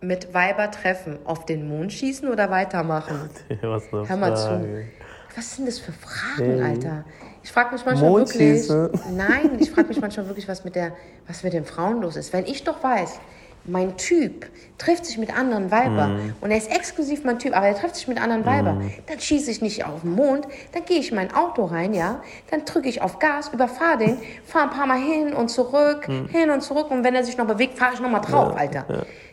[0.00, 3.30] mit Weiber treffen, auf den Mond schießen oder weitermachen?
[3.62, 4.46] Was Hör mal zu.
[4.46, 4.88] Frage.
[5.36, 6.62] Was sind das für Fragen, Hey.
[6.62, 7.04] Alter?
[7.42, 8.68] Ich frage mich manchmal wirklich.
[8.68, 9.16] Mondschießen.
[9.16, 10.92] Nein, ich frage mich manchmal wirklich, was mit, der,
[11.26, 12.32] was mit den Frauen los ist.
[12.32, 13.18] Wenn ich doch weiß,
[13.64, 14.46] mein Typ
[14.78, 16.34] trifft sich mit anderen Weibern Mhm.
[16.40, 19.50] und er ist exklusiv mein Typ, aber er trifft sich mit anderen Weibern, dann schieße
[19.50, 22.88] ich nicht auf den Mond, dann gehe ich in mein Auto rein, ja, dann drücke
[22.88, 26.90] ich auf Gas, überfahre den, fahre ein paar Mal hin und zurück, hin und zurück
[26.90, 28.84] und wenn er sich noch bewegt, fahre ich noch mal drauf, Alter.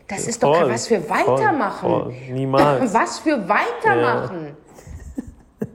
[0.08, 1.90] Das ist doch Voll, was für voll, Weitermachen.
[1.90, 2.14] voll.
[2.32, 2.94] Niemals.
[2.94, 4.58] Was für Weitermachen.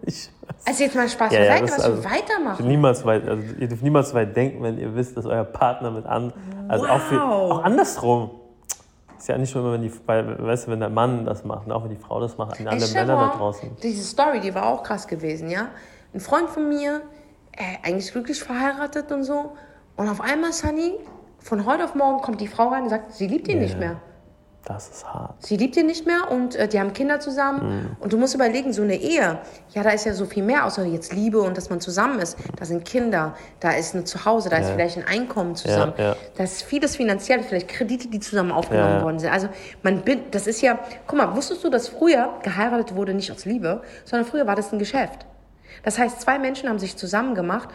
[0.06, 0.30] Ich,
[0.66, 2.67] Also jetzt mal Spaß Ja, ja, was also- für Weitermachen.
[2.67, 6.04] niemals weit, also ihr dürft niemals weit denken, wenn ihr wisst, dass euer Partner mit
[6.06, 6.32] an,
[6.69, 7.52] also auch, für, Wow.
[7.52, 8.30] auch andersrum.
[9.25, 11.67] Ist ja nicht nur immer, wenn die, weil, weißt du, wenn der Mann das macht,
[11.67, 13.71] ne, auch wenn die Frau das macht, an stell Männer da draußen.
[13.82, 15.69] Diese Story, die war auch krass gewesen, ja.
[16.13, 17.00] Ein Freund von mir,
[17.52, 19.54] äh, eigentlich glücklich verheiratet und so.
[19.97, 20.97] Und auf einmal, Sunny,
[21.39, 23.63] von heute auf morgen kommt die Frau rein und sagt, sie liebt ihn Ja.
[23.63, 23.97] nicht mehr.
[24.66, 25.34] Das ist hart.
[25.44, 27.94] Sie liebt ihn nicht mehr und äh, die haben Kinder zusammen.
[28.00, 29.38] Und du musst überlegen, so eine Ehe,
[29.74, 32.38] ja, da ist ja so viel mehr, außer jetzt Liebe und dass man zusammen ist.
[32.56, 34.72] Da sind Kinder, da ist ein Zuhause, da ist Ja.
[34.74, 35.92] vielleicht ein Einkommen zusammen.
[35.98, 36.16] Ja, ja.
[36.36, 39.30] Da ist vieles finanziell, vielleicht Kredite, die zusammen aufgenommen worden sind.
[39.32, 39.48] Also
[39.82, 43.44] man bin, das ist ja, guck mal, wusstest du, dass früher geheiratet wurde nicht aus
[43.44, 45.26] Liebe, sondern früher war das ein Geschäft.
[45.82, 47.68] Das heißt, zwei Menschen haben sich zusammen gemacht,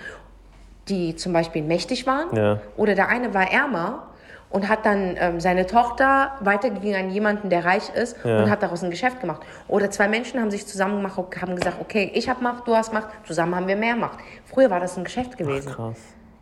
[0.88, 4.08] die zum Beispiel mächtig waren oder der eine war ärmer
[4.50, 8.44] und hat dann ähm, seine Tochter weitergegeben an jemanden, der reich ist Ja.
[8.44, 9.42] und hat daraus ein Geschäft gemacht.
[9.68, 12.76] Oder zwei Menschen haben sich zusammen gemacht und haben gesagt, okay, ich habe Macht, du
[12.76, 14.20] hast Macht, zusammen haben wir mehr Macht.
[14.46, 15.72] Früher war das ein Geschäft gewesen.
[15.72, 15.98] Krass.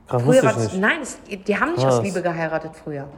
[0.08, 1.96] Krass, Früher war das, nein, es, die haben nicht Krass.
[2.00, 3.10] aus Liebe geheiratet früher.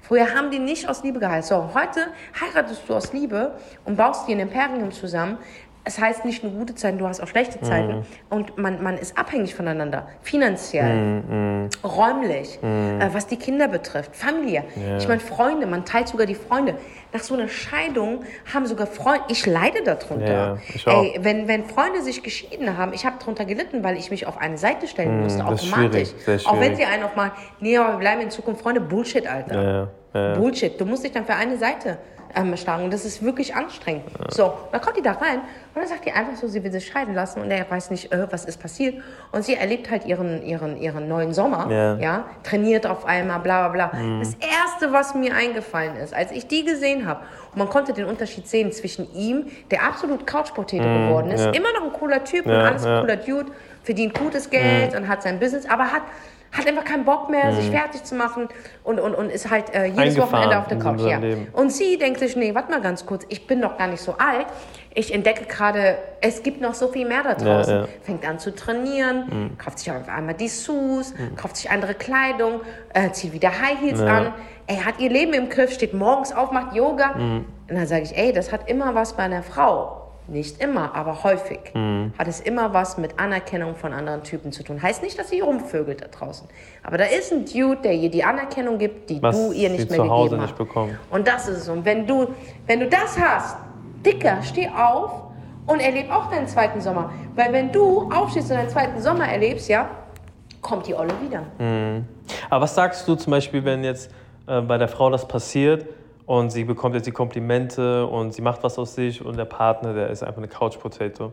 [0.00, 1.44] Früher haben die nicht aus Liebe geheiratet.
[1.46, 2.08] So, heute
[2.40, 3.52] heiratest du aus Liebe
[3.84, 5.38] und baust dir ein Imperium zusammen.
[5.84, 7.64] Es heißt nicht nur gute Zeiten, du hast auch schlechte Mhm.
[7.64, 8.06] Zeiten.
[8.28, 10.08] Und man, man ist abhängig voneinander.
[10.22, 14.64] Finanziell, Mhm, räumlich, äh, was die Kinder betrifft, Familie.
[14.98, 16.74] Ich meine, Freunde, man teilt sogar die Freunde.
[17.12, 20.58] Nach so einer Scheidung haben sogar Freunde, ich leide darunter.
[20.86, 21.02] Auch.
[21.02, 24.38] Ey, wenn, wenn Freunde sich geschieden haben, ich habe darunter gelitten, weil ich mich auf
[24.38, 26.08] eine Seite stellen musste, das ist automatisch.
[26.10, 26.76] schwierig, sehr Auch wenn schwierig.
[26.76, 29.88] sie einen auch mal, nee, aber wir bleiben in Zukunft Freunde, Bullshit, Alter.
[30.14, 30.34] Ja.
[30.34, 30.78] Bullshit.
[30.80, 31.98] Du musst dich dann für eine Seite
[32.34, 34.04] ähm, schlagen und das ist wirklich anstrengend.
[34.28, 35.38] So, dann kommt die da rein
[35.74, 38.12] und dann sagt die einfach so, sie will sich scheiden lassen und er weiß nicht,
[38.12, 39.02] äh, was ist passiert.
[39.32, 41.94] Und sie erlebt halt ihren, ihren, ihren neuen Sommer, Ja.
[41.94, 42.00] Mhm.
[42.00, 43.98] ja, trainiert auf einmal, bla bla bla.
[44.20, 47.20] Das Erste, was mir eingefallen ist, als ich die gesehen habe,
[47.52, 51.60] und man konnte den Unterschied sehen zwischen ihm, der absolut Couchpotato geworden ist, Mhm, ja.
[51.60, 52.96] immer noch ein cooler Typ und Ja, alles ja.
[52.96, 53.00] Mhm.
[53.00, 56.02] cooler Dude, verdient gutes Geld und hat sein Business, aber hat
[56.52, 58.48] hat einfach keinen Bock mehr, sich fertig zu machen
[58.82, 60.00] und, und, und ist halt äh, jedes Mhm.
[60.00, 61.00] Eingefahren Wochenende auf der Couch.
[61.00, 61.18] Ja.
[61.18, 61.46] Leben.
[61.52, 64.16] Und sie denkt sich, nee, warte mal ganz kurz, ich bin noch gar nicht so
[64.18, 64.46] alt.
[64.92, 67.74] Ich entdecke gerade, es gibt noch so viel mehr da draußen.
[67.74, 67.88] Ja, ja.
[68.02, 72.60] Fängt an zu trainieren, kauft sich auf einmal die Sus, kauft sich andere Kleidung,
[72.94, 74.32] äh, zieht wieder High Heels an.
[74.66, 77.12] Ey, hat ihr Leben im Griff, steht morgens auf, macht Yoga.
[77.12, 79.99] Und dann sage ich, ey, das hat immer was bei einer Frau.
[80.30, 81.58] Nicht immer, aber häufig
[82.16, 84.80] hat es immer was mit Anerkennung von anderen Typen zu tun.
[84.80, 86.46] Heißt nicht, dass sie rumvögelt da draußen.
[86.84, 89.90] Aber da ist ein Dude, der ihr die Anerkennung gibt, die Was du ihr nicht
[89.90, 90.58] mehr zu Hause gegeben nicht hast.
[90.58, 90.98] bekommt.
[91.10, 91.68] Und das ist es.
[91.68, 92.28] Und wenn du,
[92.66, 93.56] wenn du das hast,
[94.06, 95.24] Dicker, steh auf
[95.66, 97.12] Und erleb auch deinen zweiten Sommer.
[97.36, 99.88] Weil wenn du aufstehst und deinen zweiten Sommer erlebst, ja,
[100.62, 101.42] kommt die Olle wieder.
[101.58, 102.06] Mhm.
[102.48, 104.10] Aber was sagst du zum Beispiel, wenn jetzt
[104.46, 105.86] äh, bei der Frau das passiert
[106.30, 109.94] und sie bekommt jetzt die Komplimente und sie macht was aus sich und der Partner,
[109.94, 111.32] der ist einfach eine Couch Potato?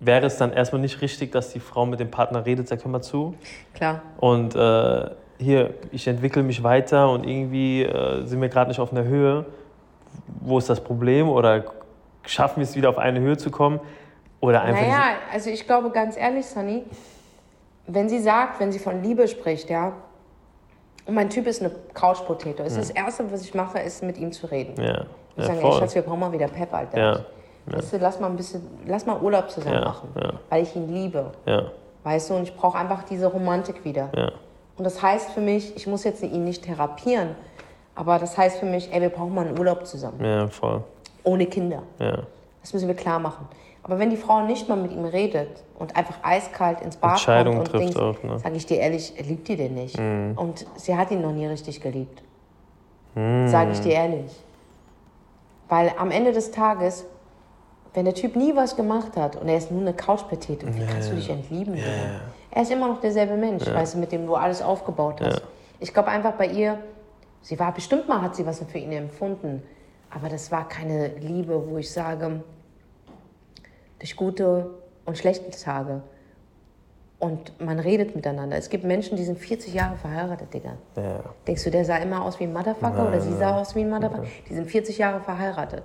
[0.00, 2.90] Wäre es dann erstmal nicht richtig, dass die Frau mit dem Partner redet, sagt, hör
[2.90, 3.34] mal zu?
[3.74, 4.00] Klar.
[4.16, 8.92] Und äh, hier, ich entwickle mich weiter und irgendwie äh, sind wir gerade nicht auf
[8.92, 9.44] einer Höhe.
[10.40, 11.28] Wo ist das Problem?
[11.28, 11.62] Oder
[12.24, 13.78] schaffen wir es wieder auf eine Höhe zu kommen?
[14.40, 14.80] Oder einfach.
[14.80, 16.84] Naja, also ich glaube ganz ehrlich, Sunny,
[17.86, 19.92] wenn sie sagt, wenn sie von Liebe spricht, ja,
[21.06, 24.32] und mein Typ ist eine Couch-Potato, ist das Erste, was ich mache, ist mit ihm
[24.32, 24.80] zu reden.
[24.82, 25.04] ja,
[25.36, 25.72] Ich ja, sage, ey.
[25.72, 26.98] Schatz, wir brauchen mal wieder Pep, Alter.
[26.98, 27.20] Ja,
[27.66, 30.32] Weißt du, lass mal ein bisschen, lass mal Urlaub zusammen Ja, machen, ja.
[30.48, 31.30] weil ich ihn liebe.
[31.46, 31.64] ja,
[32.02, 34.10] Weißt du, und ich brauche einfach diese Romantik wieder.
[34.16, 34.32] ja,
[34.76, 37.36] Und das heißt für mich, ich muss jetzt ihn nicht therapieren,
[37.94, 40.82] aber das heißt für mich, ey, wir brauchen mal einen Urlaub zusammen, ja, voll.
[41.24, 41.82] ohne Kinder.
[42.00, 42.18] Ja.
[42.62, 43.46] Das müssen wir klar machen.
[43.84, 47.58] Aber wenn die Frau nicht mal mit ihm redet und einfach eiskalt ins Bad Entscheidungen
[47.58, 48.38] kommt und trifft auch, ne?
[48.38, 49.98] sage ich dir ehrlich, liebt die den nicht.
[49.98, 50.34] Mhm.
[50.36, 52.22] Und sie hat ihn noch nie richtig geliebt.
[53.14, 53.48] Mhm.
[53.48, 54.30] Sage ich dir ehrlich.
[55.68, 57.06] Weil am Ende des Tages,
[57.94, 61.10] wenn der Typ nie was gemacht hat und er ist nur eine Couchpetete, wie kannst
[61.10, 61.74] du dich entlieben?
[61.74, 61.88] Digga?
[62.50, 65.38] Er ist immer noch derselbe Mensch, weißt du, mit dem du alles aufgebaut hast.
[65.38, 65.42] Ja.
[65.80, 66.78] Ich glaube einfach bei ihr,
[67.40, 69.62] sie war bestimmt mal, hat sie was für ihn empfunden.
[70.10, 72.42] Aber das war keine Liebe, wo ich sage,
[74.02, 74.66] durch gute
[75.04, 76.02] und schlechte Tage.
[77.20, 78.56] Und man redet miteinander.
[78.56, 80.72] Es gibt Menschen, die sind 40 Jahre verheiratet, Digga.
[80.96, 81.20] Ja.
[81.46, 83.90] Denkst du, der sah immer aus wie ein Motherfucker oder sie sah aus wie ein
[83.90, 84.24] Motherfucker?
[84.48, 85.84] Die sind 40 Jahre verheiratet.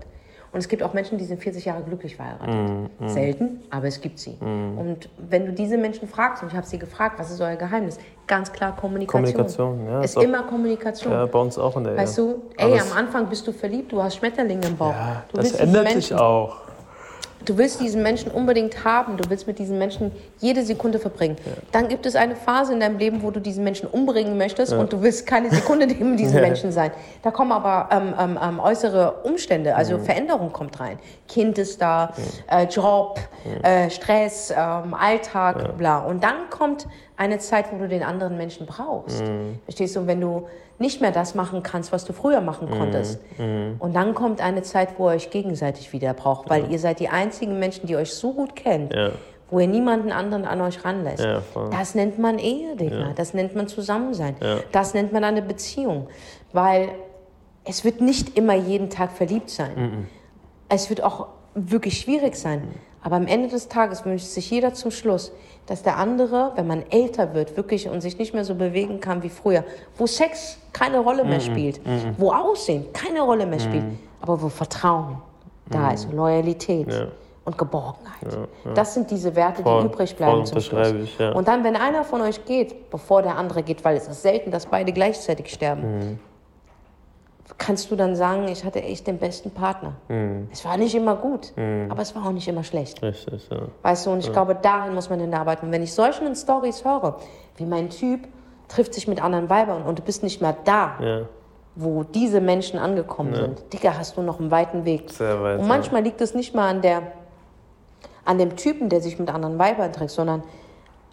[0.52, 2.90] Und es gibt auch Menschen, die sind 40 Jahre glücklich verheiratet.
[3.06, 4.36] Selten, aber es gibt sie.
[4.42, 8.00] Und wenn du diese Menschen fragst, und ich habe sie gefragt, was ist euer Geheimnis?
[8.26, 9.22] Ganz klar Kommunikation.
[9.24, 11.14] Kommunikation, ja, Es ist ist auch- immer Kommunikation.
[11.14, 12.00] ja, bei uns auch in der Ehe.
[12.00, 14.90] Weißt du, Aber ey, es- am Anfang bist du verliebt, du hast Schmetterlinge im Bauch.
[14.94, 16.62] Ja, das ändert sich auch.
[17.48, 21.38] Du willst diesen Menschen unbedingt haben, du willst mit diesen Menschen jede Sekunde verbringen.
[21.72, 24.92] Dann gibt es eine Phase in deinem Leben, wo du diesen Menschen umbringen möchtest und
[24.92, 26.42] du willst keine Sekunde neben diesen Ja.
[26.42, 26.92] Menschen sein.
[27.24, 29.76] Da kommen aber ähm, ähm, ähm, äußere Umstände, Mhm.
[29.78, 31.00] also Veränderung kommt rein.
[31.30, 32.12] Kind ist da,
[32.52, 33.18] äh, Job,
[33.64, 36.00] äh, Stress, ähm, Alltag, bla.
[36.00, 36.86] Und dann kommt
[37.18, 39.22] eine Zeit, wo du den anderen Menschen brauchst.
[39.24, 39.60] Mhm.
[39.66, 40.02] Verstehst du?
[40.02, 40.48] Und wenn du
[40.80, 43.20] nicht mehr das machen kannst, was du früher machen konntest.
[43.40, 43.76] Mhm.
[43.80, 47.10] Und dann kommt eine Zeit, wo ihr euch gegenseitig wieder braucht, weil ihr seid die
[47.10, 49.12] einzigen Menschen, die euch so gut kennt, Ja.
[49.50, 51.24] wo ihr niemanden anderen an euch ranlässt.
[51.24, 53.14] Ja, das nennt man Ehe, Digga.
[53.16, 54.36] Das nennt man Zusammensein.
[54.42, 54.58] Ja.
[54.72, 56.08] Das nennt man eine Beziehung.
[56.54, 56.90] Weil
[57.66, 60.08] es wird nicht immer jeden Tag verliebt sein.
[60.70, 62.68] Es wird auch wirklich schwierig sein.
[63.08, 65.32] Aber am Ende des Tages wünscht sich jeder zum Schluss,
[65.66, 69.24] dass der andere, wenn man älter wird, wirklich und sich nicht mehr so bewegen kann
[69.24, 69.64] wie früher,
[69.98, 71.80] wo Sex keine Rolle mehr spielt,
[72.18, 73.86] wo Aussehen keine Rolle mehr spielt,
[74.20, 75.20] aber wo Vertrauen
[75.70, 77.08] da ist, Loyalität Ja.
[77.46, 78.28] und Geborgenheit.
[78.76, 80.92] Das sind diese Werte, Voll, die übrig bleiben zum Schluss.
[80.92, 81.32] ich, ja.
[81.32, 84.52] Und dann, wenn einer von euch geht, bevor der andere geht, weil es ist selten,
[84.52, 86.20] dass beide gleichzeitig sterben, Mhm.
[87.58, 89.94] Kannst du dann sagen, ich hatte echt den besten Partner.
[90.10, 90.50] Mhm.
[90.52, 91.54] Es war nicht immer gut,
[91.90, 93.02] aber es war auch nicht immer schlecht.
[93.02, 93.60] Richtig, ja.
[93.84, 95.68] Weißt du, und ich glaube, dahin muss man hinarbeiten.
[95.68, 97.18] Und wenn ich solchen Stories höre,
[97.56, 98.28] wie mein Typ
[98.68, 101.22] trifft sich mit anderen Weibern und du bist nicht mehr da, Ja,
[101.80, 105.12] wo diese Menschen angekommen sind, Digga, hast du noch einen weiten Weg.
[105.12, 105.60] sehr weit.
[105.60, 107.04] Und manchmal liegt es nicht mal an, der,
[108.26, 110.44] an dem Typen, der sich mit anderen Weibern trifft, sondern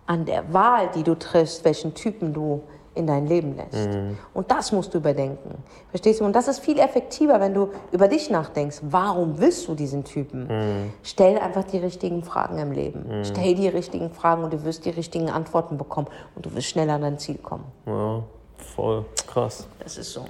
[0.06, 2.62] an der Wahl, die du triffst, welchen Typen du
[2.94, 3.88] in dein Leben lässt.
[3.88, 4.16] Mhm.
[4.32, 5.62] Und das musst du überdenken.
[5.90, 6.24] Verstehst du?
[6.24, 8.78] Und das ist viel effektiver, wenn du über dich nachdenkst.
[8.82, 10.46] Warum willst du diesen Typen?
[10.46, 10.92] Mhm.
[11.02, 13.24] Stell einfach die richtigen Fragen im Leben.
[13.24, 16.08] Stell die richtigen Fragen und du wirst die richtigen Antworten bekommen.
[16.34, 17.64] Und du wirst schneller an dein Ziel kommen.
[17.86, 18.22] ja.
[18.56, 19.66] Voll krass.
[19.80, 20.24] Das ist so.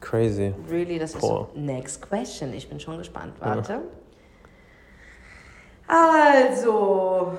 [0.00, 0.52] Crazy.
[0.68, 1.48] Really, das ist Boah.
[1.54, 1.60] so.
[1.60, 2.52] Next question.
[2.52, 3.32] Ich bin schon gespannt.
[3.40, 3.80] Warte.
[5.86, 7.32] Also,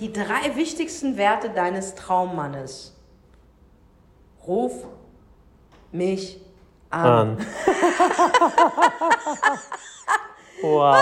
[0.00, 2.93] die drei wichtigsten Werte deines Traummannes.
[4.46, 4.86] Ruf
[5.92, 6.40] mich
[6.90, 7.06] an.
[7.06, 7.38] An.
[10.62, 10.96] wow.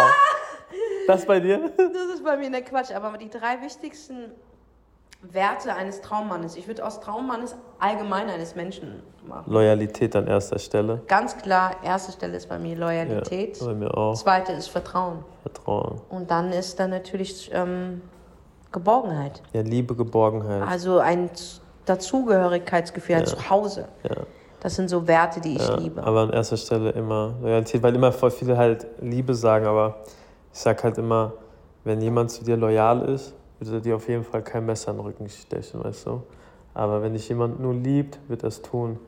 [1.07, 1.70] Das bei dir?
[1.76, 4.31] Das ist bei mir der Quatsch, aber die drei wichtigsten
[5.22, 6.57] Werte eines Traummannes.
[6.57, 9.52] Ich würde aus Traummannes allgemein eines Menschen machen.
[9.52, 11.02] Loyalität an erster Stelle.
[11.07, 13.61] Ganz klar, erste Stelle ist bei mir Loyalität.
[13.61, 14.14] Ja, bei mir auch.
[14.14, 15.24] Zweite ist Vertrauen.
[15.42, 16.00] Vertrauen.
[16.09, 18.02] Und dann ist da natürlich ähm,
[18.72, 19.42] Geborgenheit.
[19.52, 20.66] Ja, Liebe, Geborgenheit.
[20.66, 21.31] Also ein
[21.87, 23.88] Dazugehörigkeitsgefühl, ein Zuhause.
[24.05, 24.23] Ja.
[24.61, 26.03] Das sind so Werte, die ich Ja, liebe.
[26.05, 29.97] aber an erster Stelle immer Loyalität, weil immer voll viele halt Liebe sagen, aber
[30.53, 31.33] ich sag halt immer,
[31.85, 34.99] wenn jemand zu dir loyal ist, wird er dir auf jeden Fall kein Messer in
[34.99, 36.23] den Rücken stechen, weißt du?
[36.75, 38.99] Aber wenn dich jemand nur liebt, wird er es tun.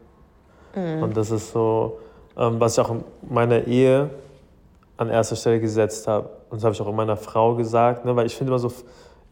[0.74, 1.02] Mhm.
[1.04, 1.98] Und das ist so,
[2.36, 4.10] ähm, was ich auch in meiner Ehe
[4.96, 6.28] an erster Stelle gesetzt habe.
[6.50, 8.14] Und das habe ich auch meiner Frau gesagt, ne?
[8.14, 8.72] weil ich finde immer so,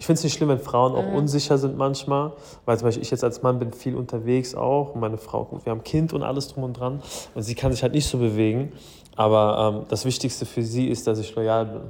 [0.02, 1.14] ich finde es nicht schlimm, wenn Frauen auch mhm.
[1.14, 2.32] unsicher sind manchmal,
[2.64, 5.64] weil zum Beispiel ich jetzt als Mann bin viel unterwegs auch und meine Frau, gut,
[5.64, 7.00] wir haben Kind und alles drum und dran
[7.36, 8.72] und sie kann sich halt nicht so bewegen,
[9.14, 11.82] aber ähm, das Wichtigste für sie ist, dass ich loyal bin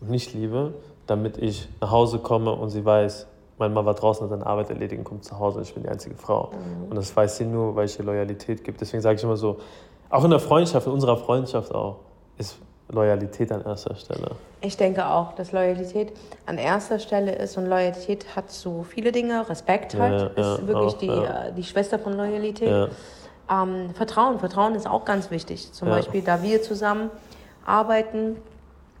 [0.00, 0.74] und nicht liebe,
[1.06, 4.70] damit ich nach Hause komme und sie weiß, mein Mann war draußen, hat seine Arbeit
[4.70, 6.50] erledigen, kommt zu Hause und ich bin die einzige Frau.
[6.50, 6.90] Mhm.
[6.90, 8.76] Und das weiß sie nur, weil ich ihr Loyalität gebe.
[8.80, 9.58] Deswegen sage ich immer so,
[10.10, 11.98] auch in der Freundschaft, in unserer Freundschaft auch,
[12.36, 12.58] ist
[12.88, 14.32] Loyalität an erster Stelle.
[14.60, 16.12] Ich denke auch, dass Loyalität
[16.46, 19.48] an erster Stelle ist und Loyalität hat so viele Dinge.
[19.48, 21.44] Respekt halt ja, ist ja, wirklich auch, die, ja.
[21.46, 22.90] Äh, die Schwester von Loyalität.
[23.50, 25.72] Ähm, Vertrauen, Vertrauen ist auch ganz wichtig.
[25.72, 27.10] Zum Beispiel, da wir zusammen
[27.66, 28.36] arbeiten,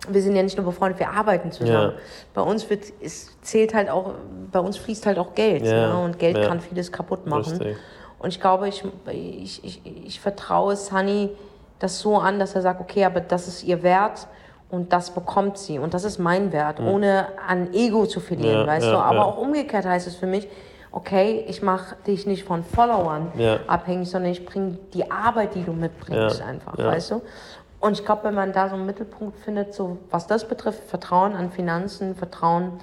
[0.08, 1.94] wir sind ja nicht nur befreundet, wir arbeiten zusammen.
[2.34, 4.12] Bei uns wird, es zählt halt auch,
[4.52, 5.64] bei uns fließt halt auch Geld.
[5.64, 5.94] Ja.
[5.94, 6.04] Ne?
[6.04, 7.52] Und Geld kann vieles kaputt machen.
[7.52, 7.76] Richtig.
[8.18, 11.30] Und ich glaube, ich, ich, ich, ich vertraue Sunny
[11.78, 14.26] das so an, dass er sagt, okay, aber das ist ihr Wert
[14.70, 16.88] und das bekommt sie und das ist mein Wert, mhm.
[16.88, 18.96] ohne an Ego zu verlieren, weißt du.
[18.96, 20.48] Aber auch umgekehrt heißt es für mich,
[20.92, 23.32] okay, ich mache dich nicht von Followern
[23.66, 27.22] abhängig, sondern ich bringe die Arbeit, die du mitbringst, einfach, weißt du.
[27.80, 31.34] Und ich glaube, wenn man da so einen Mittelpunkt findet, so was das betrifft, Vertrauen
[31.34, 32.80] an Finanzen, Vertrauen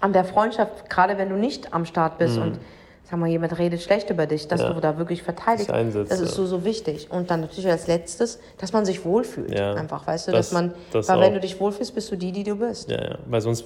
[0.00, 2.42] an der Freundschaft, gerade wenn du nicht am Start bist mhm.
[2.42, 2.60] und
[3.08, 4.72] sag mal, jemand redet schlecht über dich, dass ja.
[4.72, 7.10] du da wirklich verteidigst, das, das ist so, so wichtig.
[7.10, 9.58] Und dann natürlich als letztes, dass man sich wohlfühlt.
[9.58, 9.74] Ja.
[9.74, 11.22] Einfach, weißt du, das, dass man, das weil auch.
[11.22, 12.90] wenn du dich wohlfühlst, bist du die, die du bist.
[12.90, 13.64] Ja, ja, weil sonst,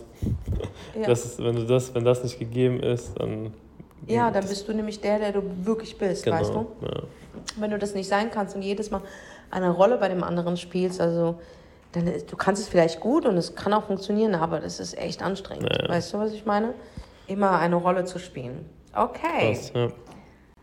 [0.95, 3.53] ist, wenn, du das, wenn das nicht gegeben ist, dann...
[4.07, 6.39] Ja, dann bist du nämlich der, der du wirklich bist, genau.
[6.39, 6.67] weißt du?
[7.57, 9.01] Wenn du das nicht sein kannst und jedes Mal
[9.51, 11.37] eine Rolle bei dem anderen spielst, also
[11.93, 15.23] dann, du kannst es vielleicht gut und es kann auch funktionieren, aber das ist echt
[15.23, 15.69] anstrengend.
[15.89, 16.75] Weißt du, was ich meine?
[17.27, 18.65] Immer eine Rolle zu spielen.
[18.95, 19.55] Okay.
[19.55, 19.89] Krass, ja.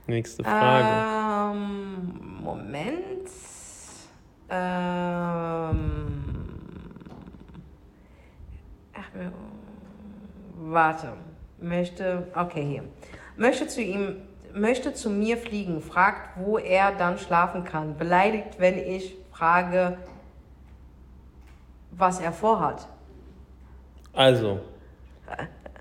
[0.07, 1.55] Nächste Frage.
[1.55, 3.29] Ähm, Moment.
[4.49, 6.35] Ähm,
[8.93, 9.09] ach,
[10.57, 11.13] warte.
[11.59, 12.27] Möchte.
[12.35, 12.83] Okay, hier.
[13.35, 14.21] Möchte zu ihm
[14.53, 19.97] möchte zu mir fliegen, fragt, wo er dann schlafen kann, beleidigt, wenn ich frage,
[21.91, 22.87] was er vorhat.
[24.13, 24.59] Also,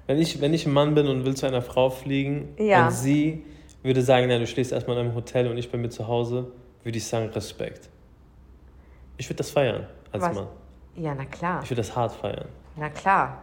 [0.09, 2.87] wenn ich, wenn ich ein Mann bin und will zu einer Frau fliegen ja.
[2.87, 3.45] und sie
[3.83, 6.51] würde sagen, ja, du schläfst erstmal in einem Hotel und ich bin mir zu Hause,
[6.83, 7.91] würde ich sagen, Respekt.
[9.19, 10.35] Ich würde das feiern als was?
[10.35, 10.47] Mann.
[10.97, 11.61] Ja, na klar.
[11.63, 12.49] Ich würde das hart feiern.
[12.75, 13.43] Na klar.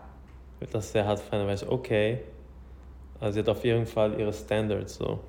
[0.56, 2.21] Ich würde das sehr hart feiern, weil ich, okay,
[3.19, 5.19] also sie hat auf jeden Fall ihre Standards so.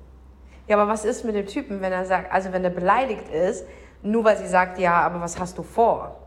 [0.67, 3.63] Ja, aber was ist mit dem Typen, wenn er sagt, also wenn er beleidigt ist,
[4.01, 6.26] nur weil sie sagt, ja, aber was hast du vor?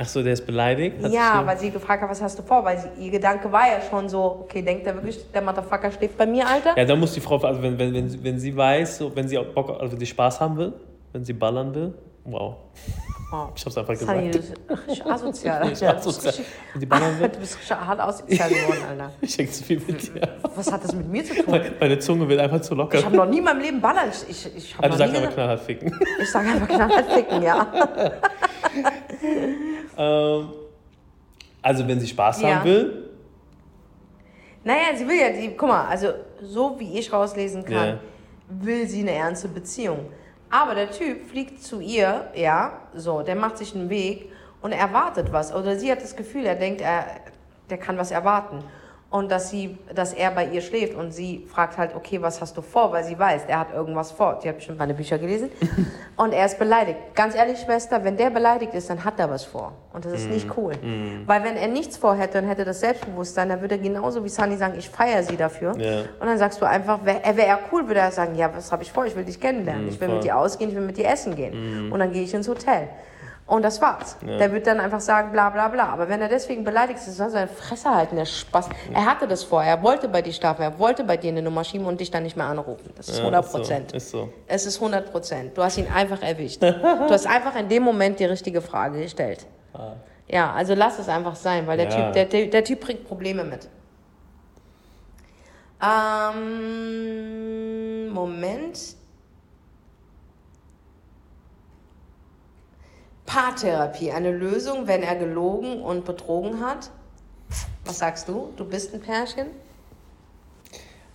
[0.00, 1.02] Ach so, der ist beleidigt?
[1.02, 2.64] Hat ja, weil sie gefragt hat, was hast du vor?
[2.64, 6.16] Weil sie, ihr Gedanke war ja schon so, okay, denkt er wirklich, der Motherfucker schläft
[6.16, 6.78] bei mir, Alter?
[6.78, 9.36] Ja, dann muss die Frau, also wenn, wenn, wenn, wenn sie weiß, so, wenn sie
[9.36, 10.72] auch Bock, also wenn sie Spaß haben will,
[11.12, 12.54] wenn sie ballern will, wow.
[13.30, 13.48] Oh.
[13.54, 14.18] Ich hab's einfach gesagt.
[14.18, 15.68] Sunny, du bist asozial.
[15.72, 16.34] Ich asozial.
[16.72, 17.34] Und die Bananen wird?
[17.36, 19.12] Du bist hart asozial geworden, Alter.
[19.20, 20.28] Ich denke zu viel mit dir.
[20.54, 21.60] Was hat das mit mir zu tun?
[21.78, 22.98] Meine Zunge wird einfach zu locker.
[22.98, 24.10] Ich habe noch nie in meinem Leben ballern.
[24.10, 26.00] Ich, ich, ich also du sagst einfach knallhart ficken.
[26.22, 27.66] Ich sag einfach knallhart ficken, ja.
[29.98, 30.48] Ähm,
[31.60, 32.54] also wenn sie Spaß ja.
[32.54, 33.10] haben will?
[34.64, 38.00] Naja, sie will ja, die, guck mal, also so wie ich rauslesen kann, yeah.
[38.48, 40.06] will sie eine ernste Beziehung.
[40.50, 44.30] Aber der Typ fliegt zu ihr, ja, so, der macht sich einen Weg
[44.62, 45.54] und erwartet was.
[45.54, 47.04] Oder sie hat das Gefühl, er denkt, er,
[47.68, 48.64] der kann was erwarten
[49.10, 52.54] und dass sie, dass er bei ihr schläft und sie fragt halt, okay, was hast
[52.58, 54.38] du vor, weil sie weiß, er hat irgendwas vor.
[54.42, 55.50] Sie hat bestimmt meine Bücher gelesen
[56.16, 56.98] und er ist beleidigt.
[57.14, 60.28] Ganz ehrlich, Schwester, wenn der beleidigt ist, dann hat er was vor und das ist
[60.28, 60.32] mm.
[60.32, 61.26] nicht cool, mm.
[61.26, 64.56] weil wenn er nichts vorhätte und hätte das Selbstbewusstsein, dann würde er genauso wie Sunny
[64.56, 65.74] sagen, ich feiere sie dafür.
[65.78, 66.02] Yeah.
[66.20, 68.82] Und dann sagst du einfach, wäre wär er cool, würde er sagen, ja, was habe
[68.82, 69.06] ich vor?
[69.06, 70.16] Ich will dich kennenlernen, mm, ich will voll.
[70.16, 71.92] mit dir ausgehen, ich will mit dir essen gehen mm.
[71.92, 72.88] und dann gehe ich ins Hotel.
[73.48, 74.18] Und das war's.
[74.24, 74.36] Ja.
[74.36, 75.88] Der wird dann einfach sagen, bla bla bla.
[75.88, 78.68] Aber wenn er deswegen beleidigt ist, soll seine Fresse halten, der Spaß.
[78.92, 81.64] Er hatte das vor, er wollte bei dir schlafen, er wollte bei dir eine Nummer
[81.64, 82.92] schieben und dich dann nicht mehr anrufen.
[82.94, 83.92] Das ist 100 Prozent.
[83.92, 84.24] Ja, ist, so.
[84.24, 84.32] ist so.
[84.46, 85.56] Es ist 100 Prozent.
[85.56, 86.62] Du hast ihn einfach erwischt.
[86.62, 89.46] du hast einfach in dem Moment die richtige Frage gestellt.
[89.72, 89.92] Ah.
[90.28, 92.04] Ja, also lass es einfach sein, weil der, ja.
[92.04, 93.66] Typ, der, der, der Typ bringt Probleme mit.
[95.82, 96.48] Ähm,
[98.10, 98.97] Moment.
[103.28, 106.90] Paartherapie eine Lösung, wenn er gelogen und betrogen hat?
[107.84, 108.52] Was sagst du?
[108.56, 109.48] Du bist ein Pärchen?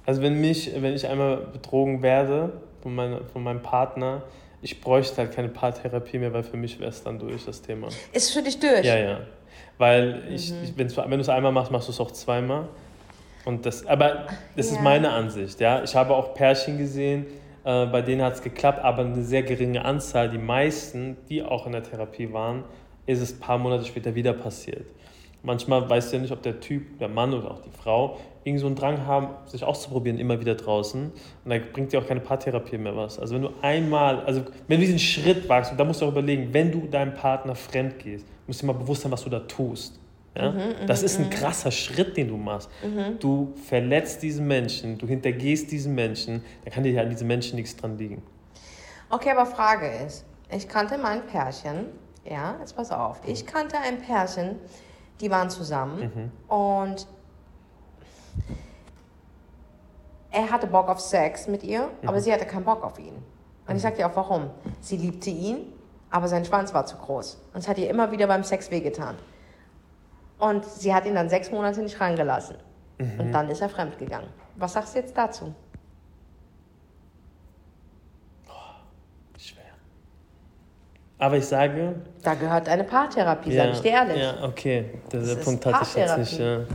[0.06, 4.22] Also wenn mich, wenn ich einmal betrogen werde von, meine, von meinem Partner,
[4.62, 7.88] ich bräuchte halt keine Paartherapie mehr, weil für mich wäre es dann durch das Thema.
[8.12, 8.86] Ist für dich durch?
[8.86, 9.20] Ja, ja.
[9.80, 10.64] Weil ich, mhm.
[10.64, 12.68] ich wenn du es einmal machst, machst du es auch zweimal.
[13.44, 14.78] Und das, aber das ja.
[14.78, 15.84] ist meine Ansicht, ja.
[15.84, 17.26] Ich habe auch Pärchen gesehen,
[17.64, 20.30] äh, bei denen hat es geklappt, aber eine sehr geringe Anzahl.
[20.30, 22.64] Die meisten, die auch in der Therapie waren,
[23.06, 24.86] ist es ein paar Monate später wieder passiert.
[25.46, 28.62] Manchmal weißt du ja nicht, ob der Typ, der Mann oder auch die Frau irgend
[28.62, 31.12] so einen Drang haben, sich auszuprobieren, immer wieder draußen.
[31.46, 33.20] Und da bringt dir auch keine Paartherapie mehr was.
[33.20, 36.12] Also wenn du einmal, also wenn du diesen Schritt wagst, und da musst du auch
[36.12, 39.30] überlegen, wenn du deinem Partner fremd gehst, musst du dir mal bewusst sein, was du
[39.30, 40.00] da tust.
[40.36, 40.52] Ja?
[40.52, 41.30] Mhm, das ist ein mhm.
[41.30, 42.70] krasser Schritt, den du machst.
[42.84, 43.20] Mhm.
[43.20, 47.56] Du verletzt diesen Menschen, du hintergehst diesen Menschen, da kann dir ja an diesen Menschen
[47.56, 48.22] nichts dran liegen.
[49.10, 51.86] Okay, aber Frage ist, ich kannte mein Pärchen,
[52.26, 54.56] ja, jetzt pass auf, ich kannte ein Pärchen,
[55.22, 56.56] die waren zusammen mhm.
[56.56, 57.08] und
[60.32, 62.10] er hatte Bock auf Sex mit ihr, mhm.
[62.10, 63.14] aber sie hatte keinen Bock auf ihn.
[63.68, 64.50] Und ich sag dir auch warum.
[64.82, 65.72] Sie liebte ihn,
[66.10, 67.40] aber sein Schwanz war zu groß.
[67.54, 69.16] Und es hat ihr immer wieder beim Sex wehgetan.
[70.40, 72.58] Und sie hat ihn dann sechs Monate nicht reingelassen.
[72.98, 73.20] Mhm.
[73.20, 74.30] Und dann ist er fremdgegangen.
[74.56, 75.54] Was sagst du jetzt dazu?
[79.38, 79.64] schwer.
[81.18, 81.96] Aber ich sage.
[82.22, 84.22] Da gehört eine Paartherapie, ja, sage ich dir ehrlich.
[84.22, 85.00] Ja, okay.
[85.10, 86.40] Das, das Punkt hatte ich jetzt nicht.
[86.40, 86.66] Ja.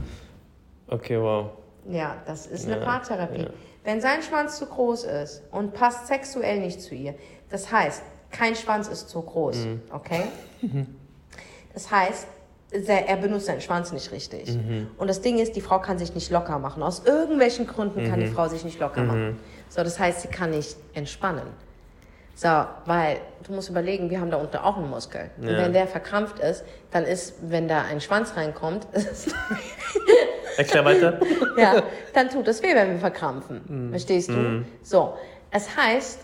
[0.89, 1.51] Okay, wow.
[1.89, 3.43] Ja, das ist eine ja, Paartherapie.
[3.43, 3.51] Ja.
[3.85, 7.15] Wenn sein Schwanz zu groß ist und passt sexuell nicht zu ihr,
[7.49, 9.83] das heißt, kein Schwanz ist zu groß, mhm.
[9.93, 10.25] okay?
[11.73, 12.27] Das heißt,
[12.71, 14.55] er benutzt seinen Schwanz nicht richtig.
[14.55, 14.89] Mhm.
[14.99, 16.83] Und das Ding ist, die Frau kann sich nicht locker machen.
[16.83, 18.11] Aus irgendwelchen Gründen mhm.
[18.11, 18.35] kann die mhm.
[18.35, 19.07] Frau sich nicht locker mhm.
[19.07, 19.41] machen.
[19.71, 21.47] So, das heißt, sie kann nicht entspannen.
[22.35, 22.49] So,
[22.87, 25.31] weil du musst überlegen, wir haben da unten auch einen Muskel.
[25.41, 25.49] Ja.
[25.49, 28.87] Und wenn der verkrampft ist, dann ist, wenn da ein Schwanz reinkommt,
[30.59, 31.21] Erklär weiter.
[31.57, 31.83] ja,
[32.15, 33.61] dann tut es weh, wenn wir verkrampfen.
[33.69, 33.91] Mm.
[33.91, 34.33] Verstehst du?
[34.33, 34.67] Mm.
[34.83, 35.15] So,
[35.53, 36.19] es heißt,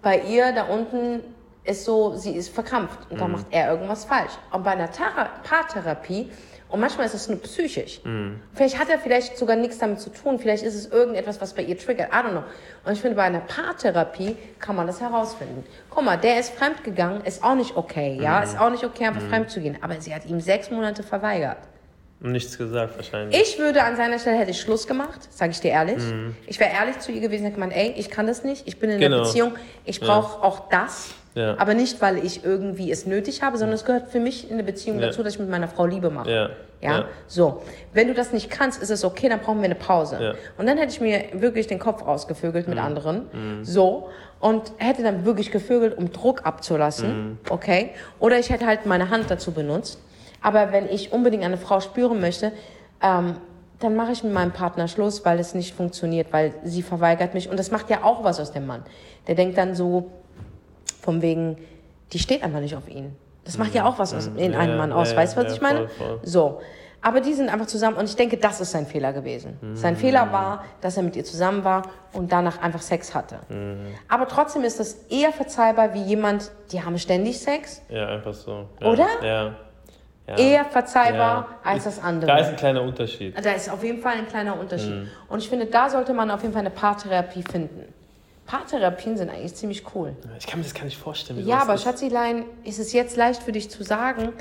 [0.00, 1.20] bei ihr da unten
[1.66, 3.20] ist so, sie ist verkrampft und mm.
[3.20, 4.32] da macht er irgendwas falsch.
[4.52, 6.30] Und bei einer Thera Paartherapie,
[6.68, 8.00] und manchmal ist es nur psychisch.
[8.04, 8.40] Mm.
[8.54, 10.38] Vielleicht hat er vielleicht sogar nichts damit zu tun.
[10.38, 12.08] Vielleicht ist es irgendetwas, was bei ihr triggert.
[12.10, 12.42] I don't know.
[12.84, 15.64] Und ich finde, bei einer Paartherapie kann man das herausfinden.
[15.90, 18.40] Guck mal, der ist fremdgegangen, ist auch nicht okay, ja?
[18.40, 18.44] Mm.
[18.44, 19.28] Ist auch nicht okay, einfach mm.
[19.28, 19.78] fremd zu gehen.
[19.80, 21.58] Aber sie hat ihm sechs Monate verweigert.
[22.18, 23.38] Nichts gesagt wahrscheinlich.
[23.40, 26.02] Ich würde an seiner Stelle hätte ich Schluss gemacht, sage ich dir ehrlich.
[26.02, 26.34] Mhm.
[26.46, 28.88] Ich wäre ehrlich zu ihr gewesen hätte gemeint, ey, ich kann das nicht, ich bin
[28.88, 29.16] in genau.
[29.16, 29.52] einer Beziehung,
[29.84, 30.42] ich brauche ja.
[30.42, 31.10] auch das.
[31.36, 31.54] Ja.
[31.58, 34.64] Aber nicht, weil ich irgendwie es nötig habe, sondern es gehört für mich in eine
[34.64, 35.06] Beziehung ja.
[35.06, 36.30] dazu, dass ich mit meiner Frau Liebe mache.
[36.30, 36.50] Ja.
[36.80, 37.04] ja.
[37.26, 37.62] So.
[37.92, 40.34] Wenn du das nicht kannst, ist es okay, dann brauchen wir eine Pause.
[40.56, 42.84] Und dann hätte ich mir wirklich den Kopf ausgevögelt mit mhm.
[42.84, 43.16] anderen.
[43.32, 43.64] Mhm.
[43.64, 44.08] So.
[44.40, 47.08] Und hätte dann wirklich gevögelt, um Druck abzulassen.
[47.08, 47.38] Mhm.
[47.50, 47.90] Okay.
[48.18, 50.00] Oder ich hätte halt meine Hand dazu benutzt.
[50.40, 52.52] Aber wenn ich unbedingt eine Frau spüren möchte,
[53.02, 53.34] ähm,
[53.78, 57.50] dann mache ich mit meinem Partner Schluss, weil es nicht funktioniert, weil sie verweigert mich.
[57.50, 58.82] Und das macht ja auch was aus dem Mann.
[59.26, 60.10] Der denkt dann so,
[61.06, 61.56] von wegen,
[62.12, 63.16] die steht einfach nicht auf ihn.
[63.44, 63.88] Das macht ja mhm.
[63.88, 65.16] auch was aus, in einem Mann aus.
[65.16, 65.88] Weißt du, was ich meine?
[65.88, 66.20] Voll, voll.
[66.22, 66.60] So.
[67.00, 69.56] Aber die sind einfach zusammen und ich denke, das ist sein Fehler gewesen.
[69.60, 69.76] Mhm.
[69.76, 73.38] Sein Fehler war, dass er mit ihr zusammen war und danach einfach Sex hatte.
[73.48, 73.94] Mhm.
[74.08, 77.82] Aber trotzdem ist das eher verzeihbar wie jemand, die haben ständig Sex.
[77.88, 78.66] Ja, einfach so.
[78.80, 78.86] Ja.
[78.88, 79.06] Oder?
[79.22, 79.54] Ja
[80.28, 80.36] ja.
[80.36, 81.70] eher verzeihbar ja.
[81.70, 82.26] als das andere.
[82.26, 83.34] Da ist ein kleiner Unterschied.
[83.44, 84.90] Da ist auf jeden Fall ein kleiner Unterschied.
[84.90, 85.08] Mhm.
[85.28, 87.92] Und ich finde, da sollte man auf jeden Fall eine Paartherapie finden.
[88.46, 90.14] Paartherapien sind eigentlich ziemlich cool.
[90.38, 91.44] Ich kann mir das gar nicht vorstellen.
[91.46, 91.82] Ja, aber ist.
[91.82, 94.32] Schatzilein, ist es jetzt leicht für dich zu sagen,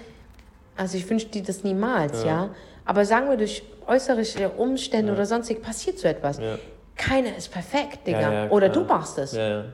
[0.78, 2.28] also ich wünsche dir das niemals, ja.
[2.28, 2.50] ja.
[2.86, 5.14] Aber sagen wir, durch äußere Umstände ja.
[5.14, 6.38] oder sonstig passiert so etwas.
[6.38, 6.58] Ja.
[6.96, 8.50] Keiner ist perfekt, Digga.
[8.50, 9.34] oder du machst es.
[9.34, 9.66] Ja.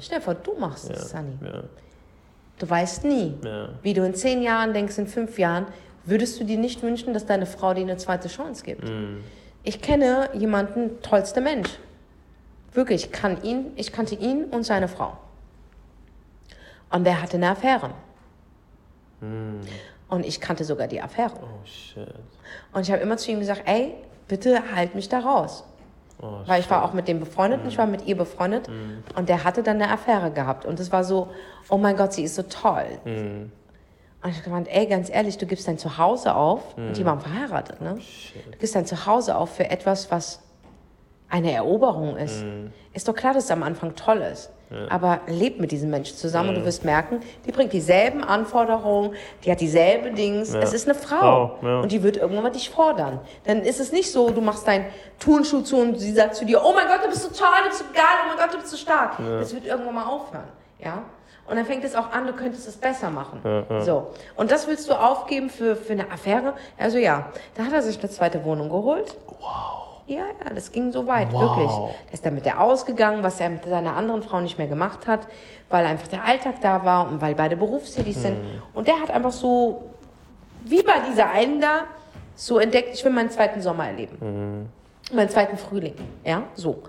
[0.00, 1.38] Stell dir vor, du machst es, Sunny.
[2.58, 3.34] Du weißt nie,
[3.82, 5.66] wie du in zehn Jahren denkst, in fünf Jahren,
[6.04, 8.88] würdest du dir nicht wünschen, dass deine Frau dir eine zweite Chance gibt.
[8.88, 9.18] Mm.
[9.62, 11.68] Ich kenne jemanden, tollster Mensch.
[12.78, 15.16] Wirklich, ich, kann ihn, ich kannte ihn und seine Frau.
[16.90, 17.90] Und der hatte eine Affäre.
[19.20, 19.62] Mm.
[20.08, 21.32] Und ich kannte sogar die Affäre.
[21.42, 22.14] Oh, shit.
[22.72, 23.94] Und ich habe immer zu ihm gesagt, ey,
[24.28, 25.64] bitte halt mich da raus.
[26.22, 27.68] Oh, Weil ich war auch mit dem befreundet, mm.
[27.68, 29.18] ich war mit ihr befreundet mm.
[29.18, 31.30] und der hatte dann eine Affäre gehabt und es war so,
[31.68, 32.86] oh mein Gott, sie ist so toll.
[33.04, 33.50] Mm.
[34.22, 37.06] Und ich habe gemeint, ey, ganz ehrlich, du gibst dein Zuhause auf, und die mm.
[37.06, 37.96] waren verheiratet, ne?
[37.98, 40.42] Oh, du gibst dein Zuhause auf für etwas, was
[41.30, 42.42] eine Eroberung ist.
[42.44, 42.72] Mm.
[42.94, 44.50] Ist doch klar, dass es am Anfang toll ist.
[44.90, 46.54] Aber leb mit diesem Menschen zusammen ja.
[46.54, 50.52] und du wirst merken, die bringt dieselben Anforderungen, die hat dieselben Dings.
[50.52, 50.60] Ja.
[50.60, 53.20] Es ist eine Frau oh, und die wird irgendwann mal dich fordern.
[53.46, 54.84] Dann ist es nicht so, du machst deinen
[55.18, 57.68] Turnschuh zu und sie sagt zu dir, oh mein Gott, du bist so toll, du
[57.68, 59.16] bist so geil, oh mein Gott, du bist so stark.
[59.18, 60.48] Das wird irgendwann mal aufhören.
[60.78, 61.02] Ja?
[61.48, 63.40] Und dann fängt es auch an, du könntest es besser machen.
[63.42, 63.80] Ja, ja.
[63.80, 64.08] So.
[64.36, 66.52] Und das willst du aufgeben für, für eine Affäre?
[66.76, 69.16] Also ja, da hat er sich eine zweite Wohnung geholt.
[69.40, 69.87] Wow.
[70.08, 71.42] Ja, ja, das ging so weit, wow.
[71.42, 71.70] wirklich.
[72.08, 75.06] Er ist dann mit der ausgegangen, was er mit seiner anderen Frau nicht mehr gemacht
[75.06, 75.28] hat,
[75.68, 78.22] weil einfach der Alltag da war und weil beide berufstätig hm.
[78.22, 78.36] sind.
[78.72, 79.90] Und der hat einfach so,
[80.64, 81.84] wie bei dieser einen da,
[82.34, 84.16] so entdeckt, ich will meinen zweiten Sommer erleben.
[84.20, 85.16] Mhm.
[85.16, 85.94] Meinen zweiten Frühling.
[86.24, 86.82] Ja, so.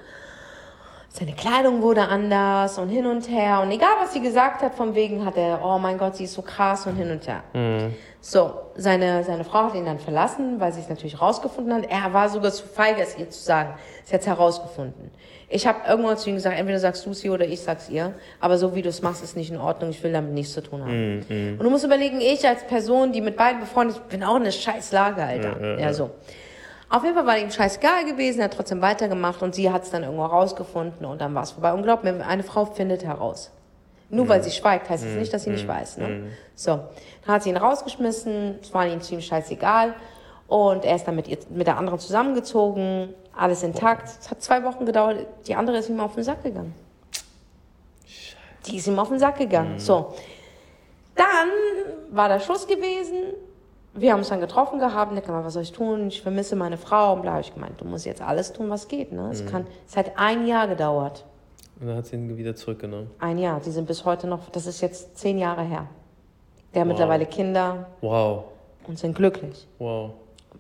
[1.12, 3.62] Seine Kleidung wurde anders und hin und her.
[3.62, 6.34] Und egal, was sie gesagt hat, von wegen hat er, oh mein Gott, sie ist
[6.36, 7.42] so krass und hin und her.
[8.22, 11.90] So, seine, seine Frau hat ihn dann verlassen, weil sie es natürlich rausgefunden hat.
[11.90, 13.74] Er war sogar zu feige, es ihr zu sagen.
[14.04, 15.10] Sie hat es herausgefunden.
[15.52, 18.14] Ich habe irgendwann zu ihm gesagt, entweder sagst du es ihr oder ich sag's ihr.
[18.40, 19.90] Aber so wie du es machst, ist nicht in Ordnung.
[19.90, 20.92] Ich will damit nichts zu tun haben.
[21.58, 24.44] Und du musst überlegen, ich als Person, die mit beiden befreundet ist, bin auch in
[24.44, 25.80] einer scheiß Lage, Alter.
[25.80, 26.12] Ja, so.
[26.90, 29.92] Auf jeden Fall war ihm scheißegal gewesen, er hat trotzdem weitergemacht und sie hat es
[29.92, 31.72] dann irgendwo rausgefunden und dann war es vorbei.
[31.74, 33.52] Und glaub mir, eine Frau findet heraus.
[34.10, 35.98] Nur weil sie schweigt, heißt es nicht, dass sie nicht weiß.
[35.98, 36.32] Ne?
[36.56, 36.80] So,
[37.26, 39.94] dann hat sie ihn rausgeschmissen, es war ihm ziemlich scheißegal
[40.48, 44.10] und er ist dann mit, ihr, mit der anderen zusammengezogen, alles intakt.
[44.20, 46.74] Es hat zwei Wochen gedauert, die andere ist ihm auf den Sack gegangen.
[48.66, 49.78] Die ist ihm auf den Sack gegangen.
[49.78, 50.16] So,
[51.16, 51.50] dann
[52.10, 53.36] war der Schluss gewesen.
[54.00, 55.12] Wir haben uns dann getroffen gehabt.
[55.12, 56.08] Und er was soll ich tun?
[56.08, 57.14] Ich vermisse meine Frau.
[57.14, 59.12] Und bla, ich gemeint, du musst jetzt alles tun, was geht.
[59.12, 59.30] Ne?
[59.32, 61.26] Es, kann, es hat ein Jahr gedauert.
[61.80, 63.10] Und dann hat sie ihn wieder zurückgenommen.
[63.20, 63.60] Ein Jahr.
[63.66, 65.88] Die sind bis heute noch, das ist jetzt zehn Jahre her.
[66.74, 68.44] Der hat mittlerweile Kinder Wow.
[68.88, 70.12] und sind glücklich, Wow.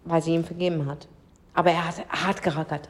[0.05, 1.07] weil sie ihm vergeben hat.
[1.53, 2.89] Aber er hat hart gerackert.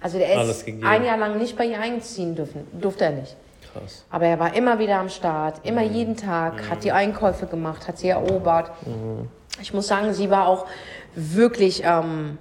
[0.00, 2.66] Also der ist ein Jahr lang nicht bei ihr einziehen dürfen.
[2.80, 3.36] Durfte er nicht.
[3.72, 4.04] Krass.
[4.10, 5.92] Aber er war immer wieder am Start, immer Mhm.
[5.92, 8.70] jeden Tag, hat die Einkäufe gemacht, hat sie erobert.
[8.86, 9.28] Mhm.
[9.60, 10.66] Ich muss sagen, sie war auch
[11.14, 12.38] wirklich, ähm,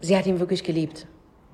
[0.00, 1.06] sie hat ihn wirklich geliebt.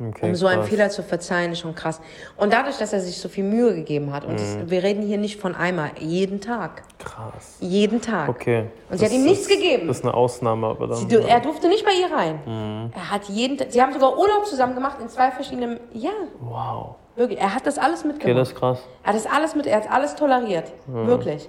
[0.03, 0.71] Okay, Um so einen krass.
[0.71, 2.01] Fehler zu verzeihen, ist schon krass.
[2.39, 4.71] Und dadurch, dass er sich so viel Mühe gegeben hat, und das, Mhm.
[4.71, 6.85] wir reden hier nicht von einmal, jeden Tag.
[6.99, 7.59] Krass.
[7.61, 8.31] Jeden Tag.
[8.31, 8.71] Okay.
[8.89, 9.89] Und sie hat ihm nichts gegeben.
[9.89, 10.97] Das ist eine Ausnahme, aber dann.
[11.07, 12.41] Sie, er durfte nicht bei ihr rein.
[12.47, 12.93] Mhm.
[12.95, 16.09] Er hat jeden Tag, sie haben sogar Urlaub zusammen gemacht in zwei verschiedenen, ja,
[16.41, 16.97] wow.
[17.17, 17.41] Wirklich.
[17.41, 18.39] Er hat das alles Okay, mitgemacht.
[18.41, 18.79] das ist krass.
[19.03, 20.73] Er hat das alles mit, er hat alles toleriert.
[20.87, 21.49] Wirklich.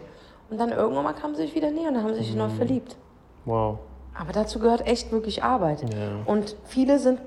[0.49, 2.49] Und dann irgendwann mal kamen sie sich wieder näher und dann haben sie sich neu
[2.49, 2.97] verliebt.
[3.45, 3.80] Wow.
[4.20, 5.82] Aber dazu gehört echt wirklich Arbeit.
[5.82, 5.88] Ja.
[6.26, 7.20] Und viele sind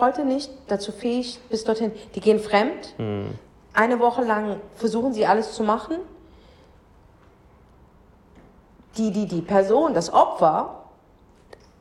[0.00, 1.92] heute nicht dazu fähig, bis dorthin.
[2.14, 2.94] Die gehen fremd.
[3.72, 5.96] Eine Woche lang versuchen sie alles zu machen.
[8.96, 10.80] Die, die, die Person, das Opfer,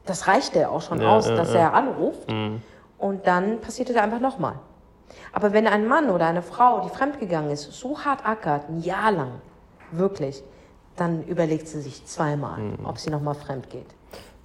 [0.05, 2.32] das reicht ja auch schon Ja, aus, ja, dass er anruft.
[2.99, 4.53] Und dann passiert es einfach nochmal.
[5.34, 9.12] Aber wenn ein Mann oder eine Frau, die fremdgegangen ist, so hart ackert, ein Jahr
[9.12, 9.32] lang,
[9.91, 10.43] wirklich,
[10.95, 13.95] dann überlegt sie sich zweimal, ob sie nochmal fremd geht.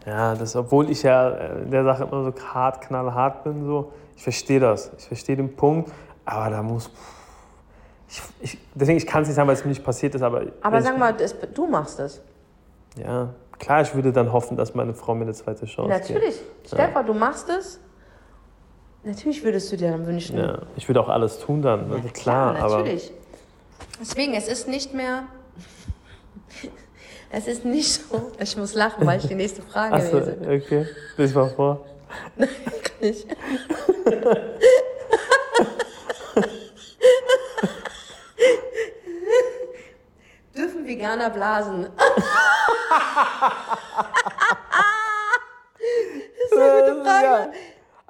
[0.06, 3.92] Ja, das, obwohl ich ja äh, in der Sache immer so hart, knallhart bin, so,
[4.16, 4.92] ich verstehe das.
[4.98, 5.90] Ich verstehe den Punkt,
[6.24, 6.90] aber da muss.
[8.08, 10.42] Ich, ich, deswegen, ich kann es nicht sagen, weil es mir nicht passiert ist, aber.
[10.60, 12.20] Aber sag ich, mal, das, du machst es.
[12.96, 16.40] Ja, klar, ich würde dann hoffen, dass meine Frau mir eine zweite Chance Natürlich.
[16.66, 17.80] Stefan, du machst es.
[19.04, 20.38] Natürlich würdest du dir dann wünschen.
[20.38, 22.78] Ja, ich würde auch alles tun dann, also klar, aber.
[22.78, 23.12] natürlich.
[24.00, 25.24] Deswegen, es ist nicht mehr.
[27.36, 28.30] Es ist nicht so.
[28.38, 30.36] Ich muss lachen, weil ich die nächste Frage Achso, lese.
[30.40, 30.86] okay.
[31.16, 31.84] Lies mal vor.
[33.00, 33.26] Nicht.
[40.56, 41.88] Dürfen Veganer blasen?
[41.96, 42.06] das
[46.44, 47.52] ist eine gute Frage.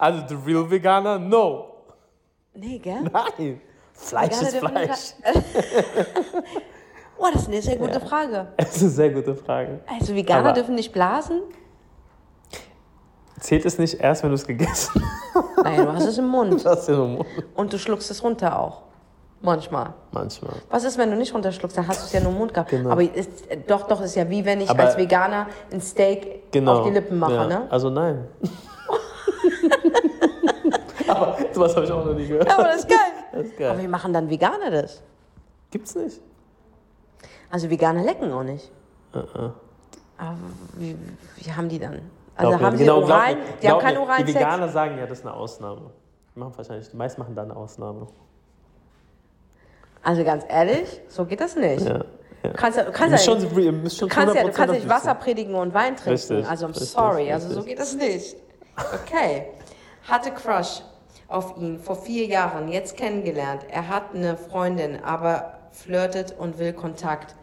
[0.04, 0.12] Ja.
[0.12, 1.66] Also, the real Veganer, no.
[2.54, 3.02] Nee, gell?
[3.12, 3.60] Nein.
[3.92, 5.34] Fleisch Veganer ist Fleisch.
[7.16, 8.48] Oh, das ist eine sehr gute Frage.
[8.56, 9.80] Das ist eine sehr gute Frage.
[9.86, 11.42] Also Veganer Aber- dürfen nicht blasen?
[13.38, 15.00] Zählt es nicht erst, wenn du es gegessen
[15.62, 16.64] Nein, du hast es im Mund.
[16.64, 16.88] hast?
[16.88, 17.24] Ja, nur
[17.54, 18.82] Und du schluckst es runter auch.
[19.42, 19.94] Manchmal.
[20.10, 20.54] Manchmal.
[20.70, 21.76] Was ist, wenn du nicht runterschluckst?
[21.78, 22.70] Dann hast du es ja nur im Mund gehabt.
[22.70, 22.90] Genau.
[22.90, 23.30] Aber ist,
[23.68, 26.78] doch, doch, ist ja wie wenn ich Aber- als Veganer ein Steak Genau.
[26.80, 27.46] auf die Lippen mache, ja.
[27.46, 27.66] ne?
[27.70, 28.26] Also nein.
[31.08, 32.50] Aber sowas habe ich auch noch nie gehört.
[32.52, 32.98] Aber das ist geil.
[33.32, 33.78] Das ist Aber geil.
[33.82, 35.02] wie machen dann Veganer das?
[35.70, 36.20] Gibt's nicht.
[37.50, 38.70] Also Veganer lecken auch nicht.
[39.14, 39.50] Uh-uh.
[40.18, 40.38] Aber
[40.76, 40.96] wie,
[41.36, 42.00] wie haben die dann?
[42.36, 43.38] Also Glaub mir, haben sie genau, glaub Oralen?
[43.38, 44.02] mir, Die haben glaub keinen mir.
[44.02, 44.44] oralen Die Sex.
[44.44, 45.90] Veganer sagen ja, das ist eine Ausnahme.
[46.34, 48.06] Die machen wahrscheinlich, die meisten machen da eine Ausnahme.
[50.02, 51.86] Also ganz ehrlich, so geht das nicht.
[51.86, 52.04] Ja.
[52.42, 52.50] ja.
[52.54, 54.00] Kannst, kannst, ja, schon, du kannst
[54.34, 54.88] ja, du 100% kannst ja nicht.
[54.88, 56.10] Wasser predigen und Wein trinken.
[56.10, 57.66] Richtig, also I'm richtig, sorry, also so richtig.
[57.70, 58.36] geht das nicht.
[58.76, 59.46] Okay.
[60.08, 60.82] Hatte Crush
[61.28, 63.62] auf ihn vor vier Jahren, jetzt kennengelernt.
[63.70, 67.34] Er hat eine Freundin, aber flirtet und will Kontakt.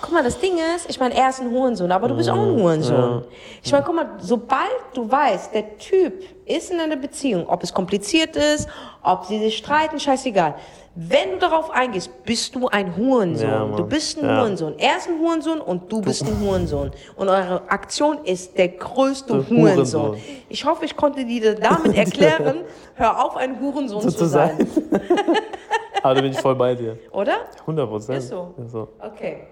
[0.00, 2.36] Guck mal, das Ding ist, ich meine, er ist ein Hurensohn, aber du bist auch
[2.36, 3.24] ein Hurensohn.
[3.64, 7.74] Ich meine, guck mal, sobald du weißt, der Typ ist in einer Beziehung, ob es
[7.74, 8.68] kompliziert ist,
[9.02, 10.54] ob sie sich streiten, scheißegal.
[11.00, 13.48] Wenn du darauf eingehst, bist du ein Hurensohn.
[13.48, 14.40] Ja, du bist ein Ja.
[14.40, 14.76] Hurensohn.
[14.80, 16.90] Er ist ein Hurensohn und du bist ein Hurensohn.
[17.14, 20.02] Und eure Aktion ist der größte Der Hurensohn.
[20.08, 20.22] Hurensohn.
[20.48, 22.62] Ich hoffe, ich konnte dir damit erklären,
[22.96, 24.56] hör auf, ein Hurensohn So zu sein.
[24.58, 25.00] sein.
[26.02, 26.98] Aber da bin ich voll bei dir.
[27.12, 27.42] Oder?
[27.60, 28.18] 100 Prozent.
[28.18, 28.88] Ist so.
[28.98, 29.46] Okay.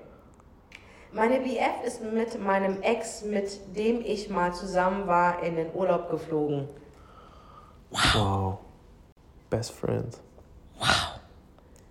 [1.12, 6.10] Meine BF ist mit meinem Ex, mit dem ich mal zusammen war, in den Urlaub
[6.10, 6.68] geflogen.
[7.92, 8.58] Wow.
[9.48, 10.08] Best Friend.
[10.80, 10.86] Wow.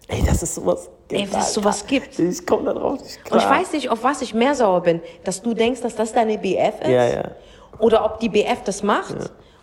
[0.07, 0.89] Ey, das ist sowas.
[1.09, 2.19] Ey, dass es sowas gibt.
[2.19, 3.39] Ich komme da drauf nicht klar.
[3.39, 5.01] Und ich weiß nicht, auf was ich mehr sauer bin.
[5.23, 6.89] Dass du denkst, dass das deine BF ist.
[6.89, 7.31] Ja, ja.
[7.79, 9.15] Oder ob die BF das macht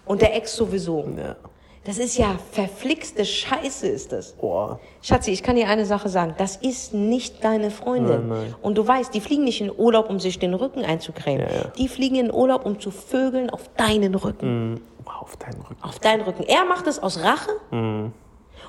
[0.05, 1.05] und der Ex sowieso.
[1.17, 1.37] Ja.
[1.85, 4.33] Das ist ja verflixte Scheiße, ist das.
[4.35, 4.79] Boah.
[5.01, 6.35] Schatzi, ich kann dir eine Sache sagen.
[6.39, 8.29] Das ist nicht deine Freundin.
[8.29, 8.55] Nein, nein.
[8.63, 11.49] Und du weißt, die fliegen nicht in Urlaub, um sich den Rücken einzucremen.
[11.49, 11.65] Ja, ja.
[11.77, 14.81] Die fliegen in Urlaub, um zu vögeln auf deinen Rücken.
[15.05, 15.83] Wow, auf deinen Rücken.
[15.83, 16.45] Auf deinen Rücken.
[16.45, 17.51] Er macht es aus Rache.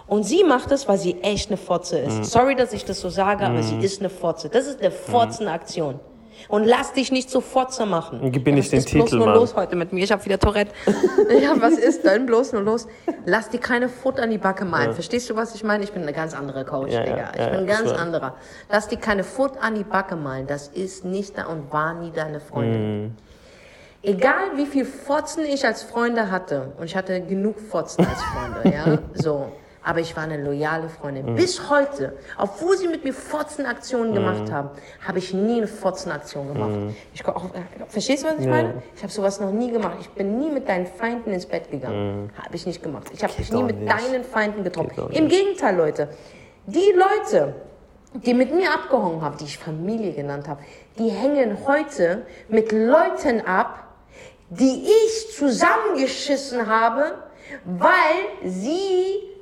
[0.07, 2.25] Und sie macht es, weil sie echt eine Fotze ist.
[2.25, 4.49] Sorry, dass ich das so sage, aber sie ist eine Fotze.
[4.49, 5.99] Das ist eine Fotzenaktion.
[6.49, 8.31] Und lass dich nicht zur Fotze machen.
[8.31, 9.35] Gib mir nicht was den ist bloß Titel, nur Mann.
[9.35, 10.03] los heute mit mir?
[10.03, 10.71] Ich habe wieder Tourette.
[11.41, 12.87] ja, was ist denn bloß nur los?
[13.25, 14.93] Lass dir keine Foot an die Backe malen.
[14.93, 15.83] Verstehst du, was ich meine?
[15.83, 17.31] Ich bin eine ganz andere Coach, Ja, ja, Digga.
[17.33, 18.35] Ich ja, bin ein ja, ganz anderer.
[18.69, 20.47] Lass dir keine Foot an die Backe malen.
[20.47, 23.03] Das ist nicht da und war nie deine Freundin.
[23.03, 23.11] Mhm.
[24.01, 28.69] Egal wie viel Fotzen ich als Freunde hatte, und ich hatte genug Fotzen als Freunde,
[28.69, 29.49] ja, so.
[29.85, 31.25] Aber ich war eine loyale Freundin.
[31.31, 31.35] Mhm.
[31.35, 34.69] Bis heute, obwohl sie mit mir Fotzenaktionen gemacht haben,
[35.05, 36.71] habe ich nie eine Fotzenaktion gemacht.
[36.71, 36.95] Mhm.
[37.13, 37.59] Ich, auch, äh,
[37.89, 38.81] verstehst du, was ich meine?
[38.95, 39.97] Ich habe sowas noch nie gemacht.
[39.99, 42.31] Ich bin nie mit deinen Feinden ins Bett gegangen.
[42.41, 43.07] Habe ich nicht gemacht.
[43.13, 43.83] Ich habe mich nie mit Mhm.
[43.85, 43.93] nicht.
[44.13, 45.09] deinen Feinden getroffen.
[45.11, 45.37] Im nicht.
[45.37, 46.07] Gegenteil, Leute.
[46.65, 47.53] Die Leute,
[48.13, 50.61] die mit mir abgehangen haben, die ich Familie genannt habe,
[50.97, 53.83] die hängen heute mit Leuten ab,
[54.49, 57.15] die ich zusammengeschissen habe,
[57.65, 59.32] weil sie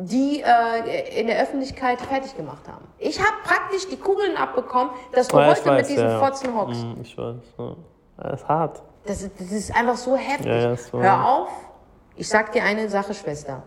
[0.00, 2.84] die äh, in der Öffentlichkeit fertig gemacht haben.
[2.98, 6.20] Ich habe praktisch die Kugeln abbekommen, dass du Ja, heute mit weiß, diesen ja.
[6.20, 6.84] Fotzen hockst.
[6.84, 7.34] Mhm, Ich weiß.
[7.58, 7.76] Ja.
[8.18, 8.82] Das ist hart.
[9.06, 10.46] Das, ist- das ist einfach so heftig.
[10.46, 11.02] Ja, ja, wahr.
[11.02, 11.48] Hör auf.
[12.14, 13.62] Ich sag dir eine Sache, Schwester.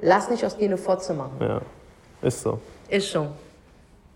[0.00, 1.36] Lass nicht aus dir eine Fotze machen.
[1.40, 1.60] Ja.
[2.22, 2.60] Ist so.
[2.88, 3.28] Ist so.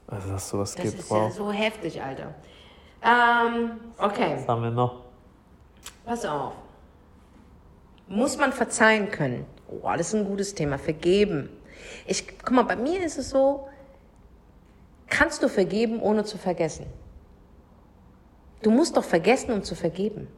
[0.07, 0.99] Also, dass sowas Das gibt.
[1.01, 1.33] ist ja Wow.
[1.33, 2.35] so heftig, Alter.
[3.03, 4.97] Ähm, okay, Was haben wir noch?
[6.05, 6.53] pass auf.
[8.07, 9.47] Muss man verzeihen können?
[9.69, 10.79] Oh, das ist ein gutes Thema.
[10.79, 11.49] Vergeben.
[12.07, 13.69] Ich, guck mal, bei mir ist es so,
[15.09, 16.87] kannst du vergeben, ohne zu vergessen?
[18.63, 20.29] Du musst doch vergessen, um zu vergeben.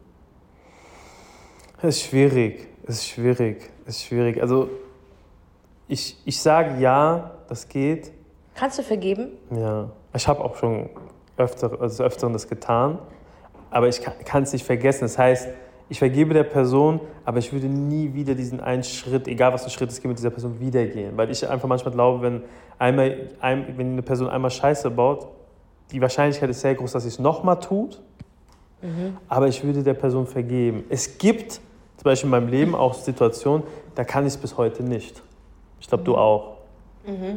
[1.79, 2.67] Es ist schwierig.
[2.87, 3.71] Es ist schwierig.
[3.85, 4.41] Es ist schwierig.
[4.41, 4.69] Also,
[5.89, 8.13] ich, ich sage ja, das geht.
[8.55, 9.33] Kannst du vergeben?
[9.51, 9.91] Ja.
[10.15, 10.91] Ich habe auch schon
[11.37, 12.99] öfter, also öfteren das getan.
[13.71, 15.03] Aber ich kann es nicht vergessen.
[15.03, 15.49] Das heißt,
[15.89, 19.71] ich vergebe der Person, aber ich würde nie wieder diesen einen Schritt, egal was für
[19.71, 21.17] Schritt es gibt, mit dieser Person wieder gehen.
[21.17, 22.43] Weil ich einfach manchmal glaube, wenn,
[22.79, 25.29] einmal, ein, wenn eine Person einmal Scheiße baut,
[25.93, 28.01] die Wahrscheinlichkeit ist sehr groß, dass sie es nochmal tut.
[29.29, 30.85] Aber ich würde der Person vergeben.
[30.89, 33.63] Es gibt zum Beispiel in meinem Leben auch Situationen,
[33.95, 35.23] da kann ich es bis heute nicht.
[35.81, 36.59] Ich glaube, du auch.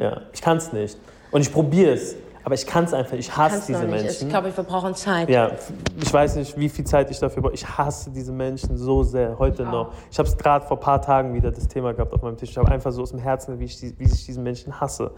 [0.00, 0.98] Ja, ich kann es nicht.
[1.30, 3.16] Und ich probiere es, aber ich kann es einfach.
[3.16, 4.02] Ich hasse Kannst diese nicht.
[4.02, 4.26] Menschen.
[4.26, 5.28] Ich glaube, wir brauchen Zeit.
[5.28, 5.52] Ja,
[6.00, 7.54] ich weiß nicht, wie viel Zeit ich dafür brauche.
[7.54, 9.92] Ich hasse diese Menschen so sehr, heute noch.
[10.10, 12.50] Ich habe es gerade vor ein paar Tagen wieder das Thema gehabt auf meinem Tisch.
[12.50, 15.10] Ich habe einfach so aus dem Herzen, wie ich, wie ich diesen Menschen hasse.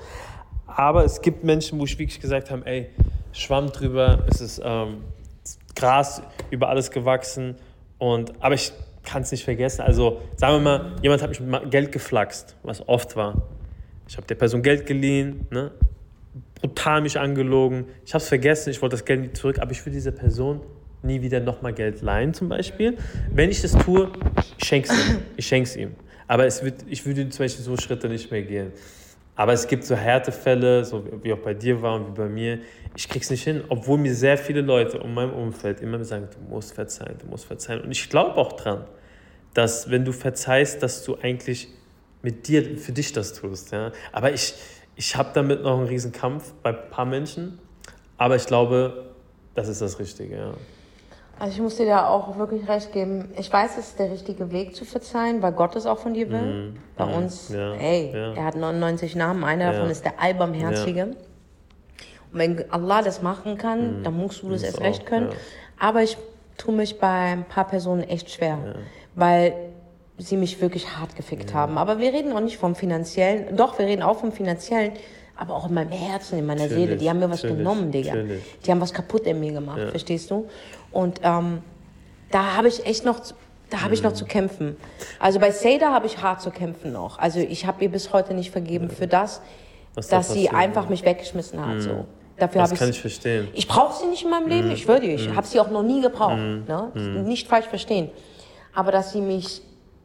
[0.67, 2.91] Aber es gibt Menschen, wo ich wirklich gesagt habe, ey,
[3.33, 5.05] Schwamm drüber, es ist ähm,
[5.75, 7.57] Gras über alles gewachsen.
[7.99, 8.73] Und, aber ich
[9.05, 9.83] kann es nicht vergessen.
[9.83, 13.43] Also sagen wir mal, jemand hat mich mit Geld geflaxt, was oft war.
[14.09, 15.71] Ich habe der Person Geld geliehen, ne?
[16.63, 17.87] Brutal mich angelogen.
[18.07, 20.61] Ich habe es vergessen, ich wollte das Geld nicht zurück, aber ich will dieser Person
[21.03, 22.97] nie wieder nochmal Geld leihen zum Beispiel.
[23.31, 24.11] Wenn ich das tue,
[24.59, 25.19] ich schenke es ihm.
[25.37, 25.95] Ich schenk's ihm.
[26.29, 28.73] Aber es wird, ich würde zum Beispiel so Schritte nicht mehr gehen.
[29.35, 32.61] Aber es gibt so Härtefälle, so wie auch bei dir war und wie bei mir.
[32.95, 36.55] Ich krieg's nicht hin, obwohl mir sehr viele Leute in meinem Umfeld immer sagen, du
[36.55, 37.81] musst verzeihen, du musst verzeihen.
[37.81, 38.85] Und ich glaube auch dran,
[39.55, 41.69] dass wenn du verzeihst, dass du eigentlich
[42.23, 43.73] mit dir, für dich das tust.
[43.73, 43.91] Ja?
[44.13, 44.55] Aber ich,
[44.97, 47.59] ich habe damit noch einen riesen Kampf bei ein paar Menschen.
[48.19, 49.13] Aber ich glaube,
[49.55, 50.37] das ist das Richtige.
[50.37, 50.55] Ja.
[51.39, 53.31] Also ich muss dir da auch wirklich recht geben.
[53.37, 56.31] Ich weiß, es ist der richtige Weg zu verzeihen, weil Gott es auch von dir
[56.31, 56.75] will.
[56.97, 58.35] Bei mhm, uns, ja, ey, ja.
[58.35, 59.91] er hat 99 Namen, einer davon Ja.
[59.91, 61.05] ist der Allbarmherzige.
[62.33, 65.31] Und wenn Allah das machen kann, dann musst du das erst recht können.
[65.81, 66.17] Aber ich
[66.59, 68.59] tue mich bei ein paar Personen echt schwer,
[69.17, 69.72] weil
[70.19, 71.79] sie mich wirklich hart gefickt haben.
[71.79, 73.57] Aber wir reden auch nicht vom Finanziellen.
[73.57, 74.93] Doch, wir reden auch vom Finanziellen,
[75.37, 76.97] aber auch in meinem Herzen, in meiner Natürlich, Seele.
[76.97, 78.15] Die haben mir was genommen, Digga.
[78.15, 78.43] natürlich.
[78.65, 80.49] Die haben was kaputt in mir gemacht, verstehst du?
[80.93, 81.63] Und ähm,
[82.31, 83.35] da habe ich echt noch, zu-
[83.71, 84.77] da habe ich noch zu kämpfen.
[85.19, 87.19] Also bei Seda habe ich hart zu kämpfen noch.
[87.19, 89.41] Also ich habe ihr bis heute nicht vergeben für das,
[89.95, 91.81] Was da dass sie passiert, einfach mich weggeschmissen hat.
[91.81, 92.05] So.
[92.37, 93.49] Dafür Das kann ich ich verstehen.
[93.55, 96.01] ich brauche sie nicht in meinem Leben, ich würde, ich habe sie auch noch nie
[96.03, 96.37] gebraucht.
[96.37, 96.91] Ne?
[97.25, 98.11] Nicht falsch verstehen.
[98.75, 99.63] Aber dass sie mich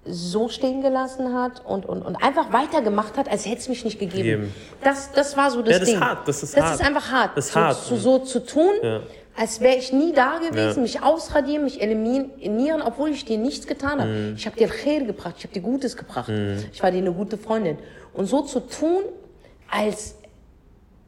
[0.10, 4.00] so stehen gelassen hat und, und, und einfach weitergemacht hat, als hätte es mich nicht
[4.00, 4.24] gegeben.
[4.24, 4.54] Gegeben.
[4.84, 6.04] Das, das war so das Ja, das ist Ding.
[6.04, 6.76] hart, das ist das hart.
[6.80, 7.32] ist einfach hart.
[7.38, 7.76] Das ist so, hart.
[7.78, 9.02] So, so zu tun, Ja.
[9.36, 14.00] als wäre ich nie da gewesen, mich ausradieren, mich eliminieren, obwohl ich dir nichts getan
[14.02, 14.10] habe.
[14.10, 14.34] Mhm.
[14.38, 16.32] Ich habe dir Khair gebracht, ich habe dir Gutes gebracht.
[16.74, 17.78] Ich war dir eine gute Freundin.
[18.14, 19.04] Und so zu tun,
[19.70, 20.16] als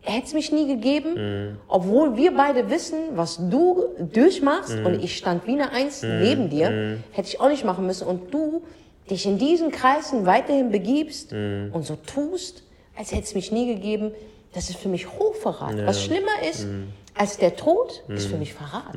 [0.02, 1.58] hätte es mich nie gegeben, Mhm.
[1.68, 4.86] obwohl wir beide wissen, was du durchmachst Mhm.
[4.86, 8.08] und ich stand wie eine Eins neben dir, hätte ich auch nicht machen müssen.
[8.08, 8.64] Und du
[9.10, 11.70] dich in diesen Kreisen weiterhin begibst Mhm.
[11.74, 12.64] und so tust,
[12.98, 14.12] als hätte es mich nie gegeben,
[14.54, 15.76] das ist für mich Hochverrat.
[15.86, 16.88] Was schlimmer ist Mhm.
[17.16, 18.96] als der Tod, ist für mich Verrat.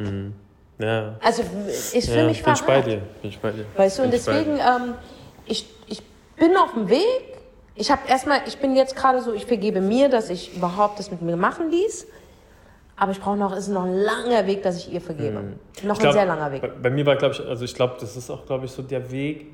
[0.79, 1.15] Ja.
[1.23, 1.43] Also
[1.93, 2.67] ist für ja, mich bin ich Verrat.
[2.67, 2.97] bei dir.
[3.21, 3.65] Bin ich bei dir.
[3.77, 4.63] Weißt du, und Bin ich bei deswegen, dir.
[4.65, 4.95] ähm,
[5.47, 6.03] ich, ich
[6.37, 7.39] bin auf dem Weg.
[7.75, 11.11] Ich habe erstmal, ich bin jetzt gerade so, ich vergebe mir, dass ich überhaupt das
[11.11, 12.07] mit mir machen ließ.
[12.97, 15.35] Aber ich brauche noch, es ist noch ein langer Weg, dass ich ihr vergebe.
[15.35, 15.55] Noch Mhm.
[15.77, 16.63] Ich ein glaub, sehr langer Weg.
[16.63, 18.83] Bei, bei mir war, glaube ich, also ich glaube, das ist auch, glaube ich, so
[18.83, 19.47] der Weg.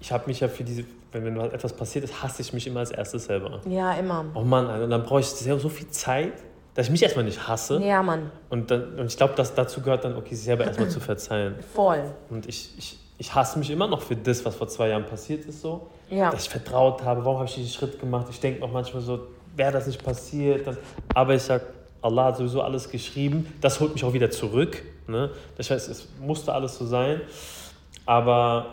[0.00, 2.80] Ich habe mich ja für diese, wenn, wenn etwas passiert ist, hasse ich mich immer
[2.80, 3.60] als erstes selber.
[3.68, 4.26] Ja, immer.
[4.34, 6.32] Oh Mann, Alter, und dann brauche ich so viel Zeit,
[6.74, 7.80] dass ich mich erstmal nicht hasse.
[7.82, 10.88] Ja, Mann, Und, dann, und ich glaube, dass dazu gehört dann, okay, sich selber erstmal
[10.88, 11.56] zu verzeihen.
[11.74, 12.04] voll.
[12.30, 15.44] Und ich, ich, ich hasse mich immer noch für das, was vor zwei Jahren passiert
[15.46, 15.88] ist, so.
[16.08, 16.30] Ja.
[16.30, 18.28] Dass ich vertraut habe, warum habe ich diesen Schritt gemacht?
[18.30, 19.26] Ich denke auch manchmal so,
[19.56, 20.66] wäre das nicht passiert.
[20.66, 20.76] Dann,
[21.14, 21.64] aber ich sage,
[22.00, 23.52] Allah hat sowieso alles geschrieben.
[23.60, 24.82] Das holt mich auch wieder zurück.
[25.08, 25.30] Ne?
[25.56, 27.20] Das heißt, es musste alles so sein.
[28.06, 28.66] Aber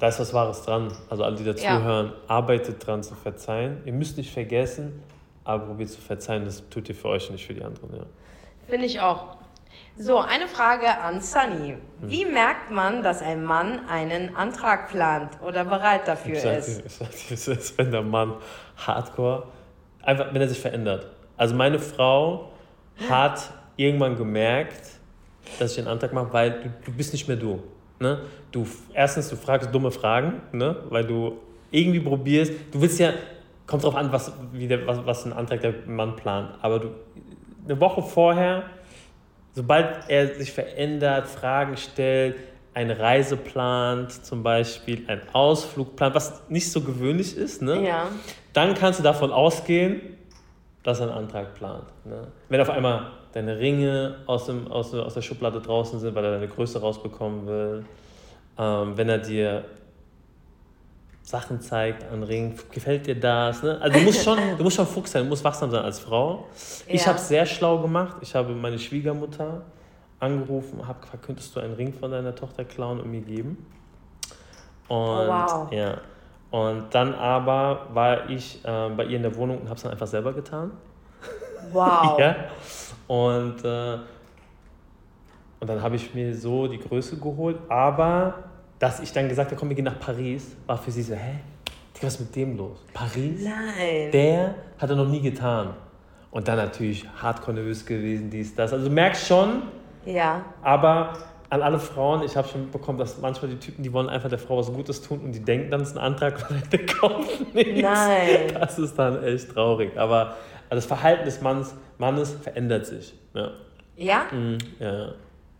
[0.00, 0.90] da ist was Wahres dran.
[1.08, 1.52] Also alle, die Ja.
[1.52, 3.82] dazuhören, arbeitet dran zu verzeihen.
[3.84, 5.02] Ihr müsst nicht vergessen,
[5.44, 6.44] aber probiert zu verzeihen.
[6.44, 7.94] Das tut ihr für euch und nicht für die anderen.
[7.96, 8.02] Ja.
[8.68, 9.36] Finde ich auch.
[9.96, 11.76] So, eine Frage an Sunny.
[12.00, 16.84] Wie merkt man, dass ein Mann einen Antrag plant oder bereit dafür Ich sag ist?
[16.86, 18.34] ich sag dir, es ist, wenn der Mann
[18.78, 19.44] hardcore,
[20.02, 21.06] einfach, wenn er sich verändert.
[21.36, 22.50] Also meine Frau
[23.08, 24.82] hat irgendwann gemerkt,
[25.58, 27.62] dass ich einen Antrag mache, weil du, du bist nicht mehr du.
[28.00, 28.18] Ne?
[28.50, 30.74] Du, erstens, du fragst dumme Fragen, ne?
[30.88, 31.38] weil du
[31.70, 33.12] irgendwie probierst, du willst ja,
[33.66, 36.88] kommt drauf an, was, wie der, was, was ein Antrag der Mann plant, aber du,
[37.64, 38.64] eine Woche vorher,
[39.52, 42.36] sobald er sich verändert, Fragen stellt,
[42.72, 47.86] eine Reise plant, zum Beispiel einen Ausflug plant, was nicht so gewöhnlich ist, ne?
[47.86, 48.08] Ja.
[48.54, 50.00] dann kannst du davon ausgehen,
[50.82, 51.84] dass er einen Antrag plant.
[52.04, 52.28] Ne?
[52.48, 56.24] Wenn auf einmal deine Ringe aus, dem, aus, der- aus der Schublade draußen sind, weil
[56.24, 57.84] er deine Größe rausbekommen will,
[58.58, 59.64] ähm, wenn er dir
[61.22, 63.62] Sachen zeigt an Ringen, gefällt dir das?
[63.62, 63.78] Ne?
[63.80, 66.46] Also du musst, schon, du musst schon Fuchs sein, du musst wachsam sein als Frau.
[66.86, 67.08] Ich Ja.
[67.08, 68.16] habe es sehr schlau gemacht.
[68.20, 69.62] Ich habe meine Schwiegermutter
[70.18, 73.64] angerufen, habe gefragt, könntest du einen Ring von deiner Tochter klauen und mir geben?
[74.88, 75.72] Und, Oh, wow.
[75.72, 75.98] ja.
[76.50, 79.92] und dann aber war ich äh, bei ihr in der Wohnung und habe es dann
[79.92, 80.72] einfach selber getan.
[81.72, 82.18] Wow.
[82.18, 82.34] Ja.
[83.10, 83.94] Und, äh,
[85.58, 87.56] und dann habe ich mir so die Größe geholt.
[87.68, 88.34] Aber
[88.78, 91.40] dass ich dann gesagt habe, komm, wir gehen nach Paris, war für sie so, hä?
[92.02, 92.78] Was ist mit dem los?
[92.94, 93.42] Paris?
[93.44, 94.12] Nein.
[94.12, 95.70] Der hat er noch nie getan.
[96.30, 98.72] Und dann natürlich hardcore nervös gewesen, dies, das.
[98.72, 99.62] Also du merkst schon,
[100.06, 100.44] Ja.
[100.62, 101.12] aber
[101.50, 104.38] an alle Frauen, ich habe schon mitbekommen, dass manchmal die Typen, die wollen einfach der
[104.38, 107.52] Frau was Gutes tun und die denken dann, es ist ein Antrag und der kauft
[107.54, 107.82] nichts.
[107.82, 108.54] Nein.
[108.54, 109.98] Das ist dann echt traurig.
[109.98, 110.36] Aber
[110.76, 113.14] das Verhalten des Mannes, Mannes verändert sich.
[113.34, 113.50] Ja.
[113.96, 114.26] Ja?
[114.30, 115.14] Mhm, ja, ja.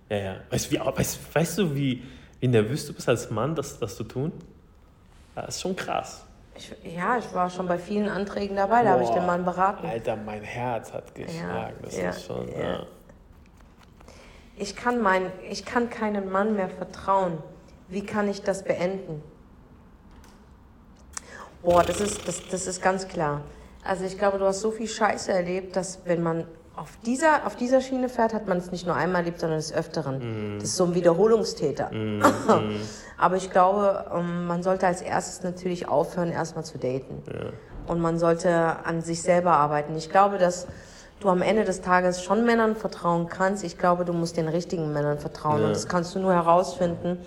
[0.08, 0.36] ja, ja.
[0.48, 2.02] Weißt, du, wie, weißt, weißt du, wie,
[2.38, 4.32] wie nervös du bist als Mann, das, das zu tun?
[5.34, 6.24] Das ist schon krass.
[6.54, 9.86] Ich, ja, ich war schon bei vielen Anträgen dabei, da habe ich den Mann beraten.
[9.86, 11.76] Alter, mein Herz hat geschlagen.
[11.82, 12.48] das ja, ist schon.
[12.52, 12.60] ja.
[12.60, 12.86] Ja.
[14.56, 17.38] Ich kann, mein, ich kann keinem Mann mehr vertrauen.
[17.88, 19.22] Wie kann ich das beenden?
[21.62, 23.40] Boah, das ist, das, das ist ganz klar.
[23.84, 26.44] Also ich glaube, du hast so viel Scheiße erlebt, dass wenn man
[26.76, 29.72] auf dieser, auf dieser Schiene fährt, hat man es nicht nur einmal erlebt, sondern des
[29.72, 30.58] Öfteren.
[30.58, 31.90] Das ist so ein Wiederholungstäter.
[33.18, 37.22] Aber ich glaube, ähm, man sollte als erstes natürlich aufhören, erstmal zu daten.
[37.86, 39.94] Und man sollte an sich selber arbeiten.
[39.96, 40.68] Ich glaube, dass
[41.20, 43.62] du am Ende des Tages schon Männern vertrauen kannst.
[43.62, 45.60] Ich glaube, du musst den richtigen Männern vertrauen.
[45.60, 45.66] Ja.
[45.66, 47.18] Und das kannst du nur herausfinden,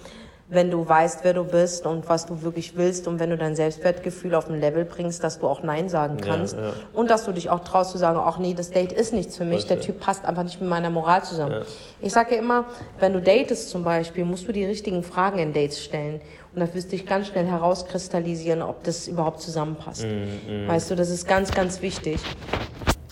[0.54, 3.56] wenn du weißt, wer du bist und was du wirklich willst und wenn du dein
[3.56, 6.74] Selbstwertgefühl auf ein Level bringst, dass du auch Nein sagen kannst ja.
[6.94, 9.46] und dass du dich auch traust zu sagen, ach nee, das Date ist nichts für
[9.46, 9.84] mich, der.
[9.84, 11.52] Typ passt einfach nicht mit meiner Moral zusammen.
[11.52, 11.62] Ja.
[12.00, 12.66] Ich sage ja immer,
[13.00, 16.22] wenn du datest zum Beispiel, musst du die richtigen Fragen in Dates stellen
[16.54, 20.06] und das wirst dich ganz schnell herauskristallisieren, ob das überhaupt zusammenpasst.
[20.06, 22.20] Mhm, Weißt du, das ist ganz, ganz wichtig.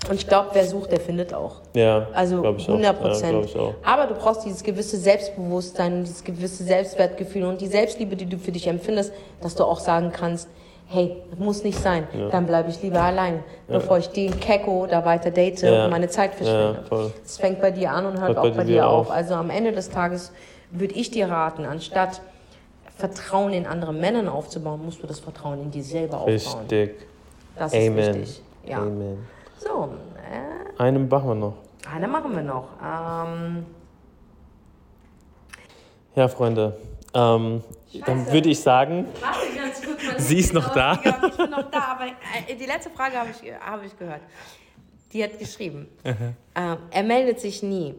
[0.10, 1.58] Und ich glaube, wer sucht, der findet auch.
[1.76, 2.70] Ja, Also glaub ich auch.
[2.70, 3.46] 100 Ja, glaub Prozent.
[3.46, 3.74] ich auch.
[3.84, 8.52] Aber du brauchst dieses gewisse Selbstbewusstsein dieses gewisse Selbstwertgefühl und die Selbstliebe, die du für
[8.52, 10.50] dich empfindest, dass du auch sagen kannst,
[10.88, 15.32] hey, muss nicht sein, dann bleibe ich lieber allein, bevor ich den Kecko da weiter
[15.32, 15.86] date Ja.
[15.86, 16.84] und meine Zeit verschwende.
[16.92, 16.98] Ja.
[17.24, 19.08] Es fängt bei dir an und hört Hört auch bei bei dir dir auf.
[19.08, 19.12] auf.
[19.12, 20.34] Also am Ende des Tages
[20.72, 22.20] würde ich dir raten, anstatt
[22.98, 26.62] Vertrauen in andere Männern aufzubauen, musst du das Vertrauen in dir selber aufbauen.
[26.68, 26.96] Richtig.
[27.58, 27.98] Das ist Amen.
[28.16, 28.42] wichtig.
[28.68, 28.78] Ja.
[28.80, 29.26] Amen.
[29.64, 31.54] So, äh, Einen machen wir noch.
[31.94, 32.68] Eine machen wir noch.
[32.84, 33.66] Ähm,
[36.16, 36.78] Ja, Freunde,
[37.14, 37.64] ähm,
[38.06, 40.04] dann würde ich sagen, warte ganz kurz.
[40.08, 40.94] meine Sie ist noch da.
[41.04, 44.22] Ich bin noch da, aber äh, die letzte Frage habe ich, habe ich gehört.
[45.14, 47.94] Die hat geschrieben, ähm, er meldet sich nie.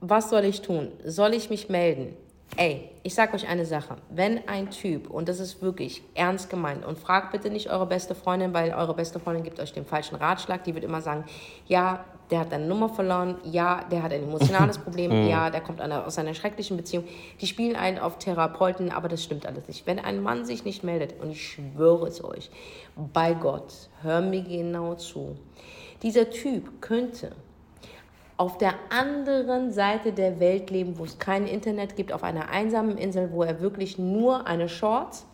[0.00, 0.92] Was soll ich tun?
[1.04, 2.16] Soll ich mich melden?
[2.56, 3.96] Ey, ich sag euch eine Sache.
[4.10, 8.14] Wenn ein Typ, und das ist wirklich ernst gemeint, und fragt bitte nicht eure beste
[8.14, 11.24] Freundin, weil eure beste Freundin gibt euch den falschen Ratschlag, die wird immer sagen,
[11.66, 15.80] ja, der hat eine Nummer verloren, ja, der hat ein emotionales Problem, ja, der kommt
[15.80, 17.04] aus einer schrecklichen Beziehung.
[17.40, 19.86] Die spielen einen auf Therapeuten, aber das stimmt alles nicht.
[19.86, 22.50] Wenn ein Mann sich nicht meldet, und ich schwöre es euch,
[22.96, 23.72] bei Gott,
[24.02, 25.36] hör mir genau zu,
[26.02, 27.32] dieser Typ könnte
[28.38, 32.96] auf der anderen Seite der Welt leben, wo es kein Internet gibt, auf einer einsamen
[32.96, 35.26] Insel, wo er wirklich nur eine Shorts,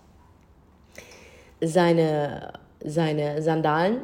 [1.61, 3.99] seine, seine Sandalen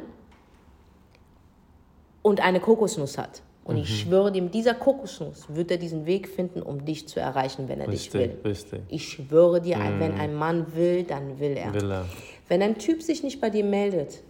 [2.21, 3.41] und eine Kokosnuss hat.
[3.63, 7.19] Und ich schwöre dir, mit dieser Kokosnuss wird er diesen Weg finden, um dich zu
[7.19, 8.21] erreichen, wenn er dich will.
[8.21, 8.81] richtig, richtig.
[8.89, 11.73] Ich schwöre dir, wenn ein Mann will, dann will er.
[11.73, 12.05] Will er.
[12.47, 14.21] Wenn ein Typ sich nicht bei dir meldet,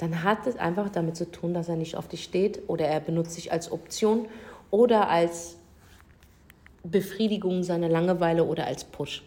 [0.00, 3.00] dann hat es einfach damit zu tun, dass er nicht auf dich steht oder er
[3.00, 4.26] benutzt dich als Option
[4.70, 5.56] oder als
[6.82, 9.22] Befriedigung seiner Langeweile oder als Push.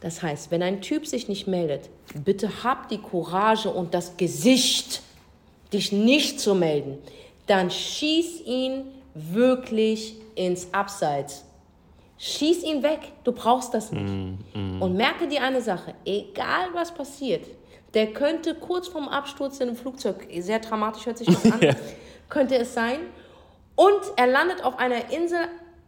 [0.00, 1.88] Das heißt, wenn ein Typ sich nicht meldet,
[2.24, 5.02] bitte hab die Courage und das Gesicht,
[5.72, 6.98] dich nicht zu melden.
[7.46, 11.44] Dann schieß ihn wirklich ins Abseits.
[12.18, 13.00] Schieß ihn weg.
[13.24, 14.04] Du brauchst das nicht.
[14.54, 17.44] Und merke dir eine Sache, egal was passiert,
[17.94, 21.60] der könnte kurz vorm Absturz in einem Flugzeug, sehr dramatisch hört sich das an,
[22.28, 22.98] könnte es sein.
[23.76, 25.38] Und er landet auf einer Insel.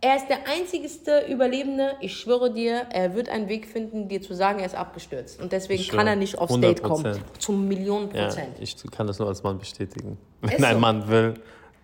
[0.00, 1.92] Er ist der einzigste Überlebende.
[2.00, 5.40] Ich schwöre dir, er wird einen Weg finden, dir zu sagen, er ist abgestürzt.
[5.40, 6.82] Und deswegen Ich kann er nicht aufs Date 100%.
[6.82, 7.20] kommen.
[7.38, 8.56] Zum Millionen Ja, Prozent.
[8.60, 10.18] ich kann das nur als Mann bestätigen.
[10.42, 10.80] Wenn Ist ein so.
[10.80, 11.34] Mann will,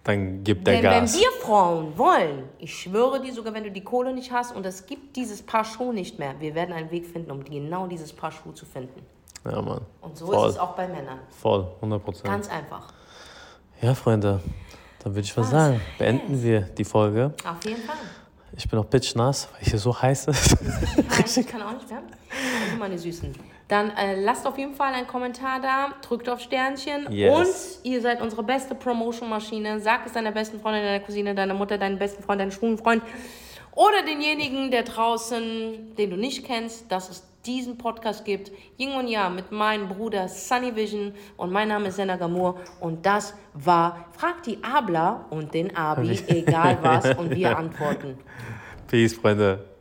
[0.05, 1.19] dann gibt er Denn wenn Gas.
[1.19, 4.85] wir Frauen wollen, ich schwöre dir, sogar wenn du die Kohle nicht hast und es
[4.87, 8.31] gibt dieses Paar Schuhe nicht mehr, wir werden einen Weg finden, um genau dieses Paar
[8.33, 9.01] Schuhe zu finden.
[9.45, 9.81] Ja, Mann.
[10.01, 10.49] Und so Voll.
[10.49, 11.19] ist es auch bei Männern.
[11.31, 12.25] Voll, 100 Prozent.
[12.25, 12.93] Ganz einfach.
[13.81, 14.41] Ja, Freunde,
[15.03, 17.35] dann würde ich mal sagen, beenden wir die Folge.
[17.49, 17.97] Auf jeden Fall.
[18.57, 20.57] Ich bin auch bitchnass, weil hier so heiß ist.
[21.37, 22.03] Ich kann auch nicht mehr.
[22.67, 23.35] Also meine Süßen.
[23.69, 27.79] Dann äh, lasst auf jeden Fall einen Kommentar da, drückt auf Sternchen Yes.
[27.83, 29.81] und ihr seid unsere beste Promotion-Maschine.
[29.81, 33.03] Sag es deiner besten Freundin, deiner Cousine, deiner Mutter, deinem besten Freund, deinem schwulen Freund
[33.75, 38.53] oder denjenigen, der draußen, den du nicht kennst, dass es diesen Podcast gibt.
[38.79, 43.05] Ying und Ja mit meinem Bruder Sunny Vision und mein Name ist Senna Gamur und
[43.05, 48.19] das war Frag die Abla und den Abi, egal was und wir antworten.
[48.87, 49.72] Peace, Freunde.